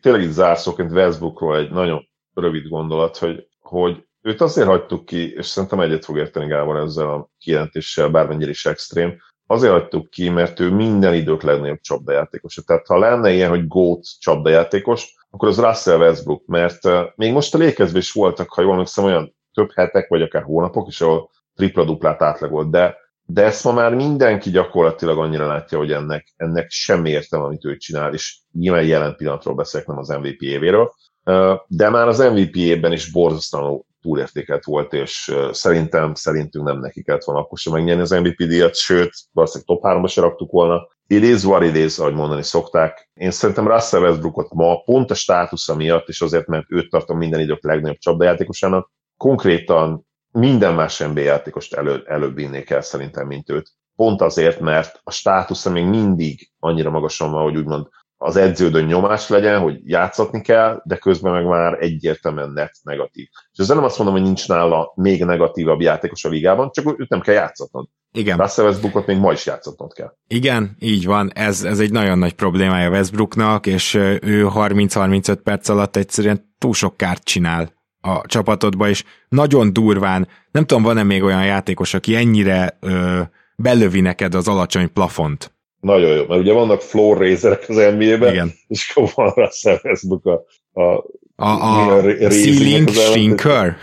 [0.00, 5.46] tényleg itt zárszóként Westbrookról egy nagyon rövid gondolat, hogy, hogy őt azért hagytuk ki, és
[5.46, 9.18] szerintem egyet fog érteni Gábor ezzel a kijelentéssel, bármennyire is extrém,
[9.50, 12.58] azért hagytuk ki, mert ő minden idők legnagyobb csapdajátékos.
[12.66, 16.78] Tehát ha lenne ilyen, hogy GOAT csapdajátékos, akkor az Russell Westbrook, mert
[17.16, 20.88] még most a lékezve is voltak, ha jól emlékszem, olyan több hetek, vagy akár hónapok
[20.88, 26.32] is, ahol tripla-duplát átlagolt, de, de ezt ma már mindenki gyakorlatilag annyira látja, hogy ennek,
[26.36, 30.92] ennek semmi értelme, amit ő csinál, és nyilván jelen pillanatról beszélek, nem az MVP évéről,
[31.66, 37.24] de már az MVP évben is borzasztóan túlértékelt volt, és szerintem, szerintünk nem neki kellett
[37.24, 40.88] volna akkor sem megnyerni az MVP díjat, sőt, valószínűleg top 3-ba se raktuk volna.
[41.06, 43.10] It is what it is, ahogy mondani szokták.
[43.14, 47.40] Én szerintem Russell Westbrookot ma pont a státusza miatt, és azért, mert őt tartom minden
[47.40, 53.70] idők legnagyobb csapdajátékosának, konkrétan minden más NBA játékost elő, előbb vinnék el szerintem, mint őt.
[53.96, 57.86] Pont azért, mert a státusza még mindig annyira magasan van, hogy úgymond
[58.22, 63.28] az edződön nyomás legyen, hogy játszatni kell, de közben meg már egyértelműen net negatív.
[63.52, 67.08] És ezzel nem azt mondom, hogy nincs nála még negatívabb játékos a ligában, csak őt
[67.08, 67.86] nem kell játszatnod.
[68.12, 68.38] Igen.
[68.38, 70.12] Russell Westbrookot még ma is játszatnod kell.
[70.26, 71.30] Igen, így van.
[71.34, 76.96] Ez, ez egy nagyon nagy problémája Westbrooknak, és ő 30-35 perc alatt egyszerűen túl sok
[76.96, 82.76] kárt csinál a csapatodba, és nagyon durván, nem tudom, van-e még olyan játékos, aki ennyire
[82.80, 83.20] ö,
[83.56, 88.92] belövi neked az alacsony plafont, nagyon jó, mert ugye vannak floor raiserek az NBA-ben, és
[88.94, 90.44] akkor van Russell Westbrook a,
[90.80, 91.04] a,
[91.36, 93.76] a, a ceiling shrinker.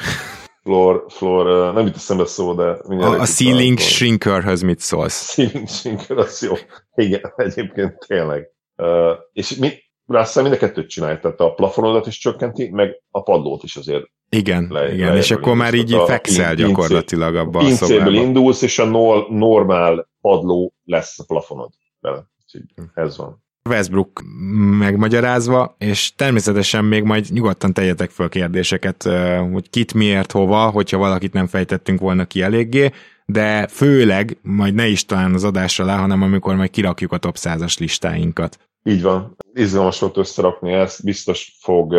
[0.63, 5.25] Floor, floor, nem itt eszembe szó, de A, a ceiling shrinkerhöz mit szólsz?
[5.33, 6.53] Ceiling shrinker, az jó.
[6.95, 8.47] Igen, egyébként tényleg.
[8.75, 9.71] Uh, és mi,
[10.05, 14.05] Russell mind a kettőt csinálja, tehát a plafonodat is csökkenti, meg a padlót is azért
[14.29, 18.13] igen, le, igen, és akkor már így fekszel gyakorlatilag abban a szobában.
[18.13, 18.85] indulsz, és a
[19.29, 21.69] normál padló lesz a plafonod
[22.01, 22.25] vele.
[22.93, 23.45] ez van.
[23.69, 24.21] Westbrook
[24.77, 29.03] megmagyarázva, és természetesen még majd nyugodtan tegyetek föl kérdéseket,
[29.51, 32.91] hogy kit, miért, hova, hogyha valakit nem fejtettünk volna ki eléggé,
[33.25, 37.35] de főleg majd ne is talán az adásra le, hanem amikor majd kirakjuk a top
[37.39, 38.59] 100-as listáinkat.
[38.83, 39.35] Így van.
[39.53, 41.95] Izgalmas volt összerakni ezt, biztos fog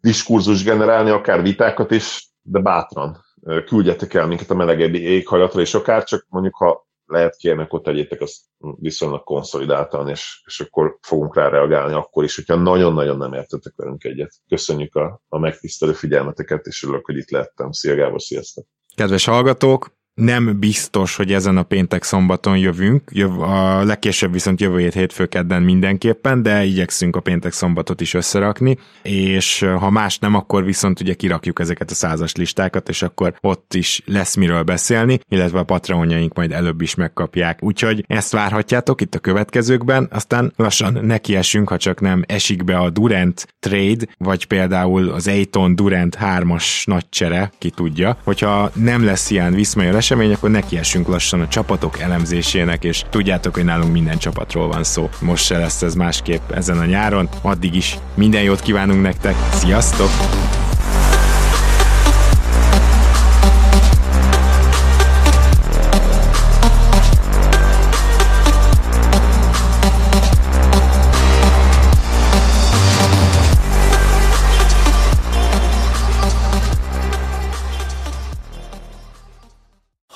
[0.00, 3.24] diskurzus generálni, akár vitákat is, de bátran
[3.66, 8.20] küldjetek el minket a melegebbi éghajlatra, és akár csak mondjuk, ha lehet kérni, akkor tegyétek
[8.20, 13.72] azt viszonylag konszolidáltan, és, és akkor fogunk rá reagálni akkor is, hogyha nagyon-nagyon nem értetek
[13.76, 14.34] velünk egyet.
[14.48, 17.72] Köszönjük a, a megtisztelő figyelmeteket, és örülök, hogy itt lettem.
[17.72, 18.66] Szia Gábor, sziasztok!
[18.94, 24.78] Kedves hallgatók, nem biztos, hogy ezen a péntek szombaton jövünk, Jöv, a legkésőbb viszont jövő
[24.78, 30.34] hét hétfő kedden mindenképpen, de igyekszünk a péntek szombatot is összerakni, és ha más nem,
[30.34, 35.18] akkor viszont ugye kirakjuk ezeket a százas listákat, és akkor ott is lesz miről beszélni,
[35.28, 37.62] illetve a patronjaink majd előbb is megkapják.
[37.62, 42.90] Úgyhogy ezt várhatjátok itt a következőkben, aztán lassan nekiesünk, ha csak nem esik be a
[42.90, 48.16] Durant trade, vagy például az Aiton Durant 3-as nagy csere, ki tudja.
[48.24, 53.64] Hogyha nem lesz ilyen viszmajor esemény, akkor nekiesünk lassan a csapatok elemzésének, és tudjátok, hogy
[53.64, 55.08] nálunk minden csapatról van szó.
[55.20, 57.28] Most se lesz ez másképp ezen a nyáron.
[57.42, 59.34] Addig is minden jót kívánunk nektek.
[59.52, 60.10] Sziasztok!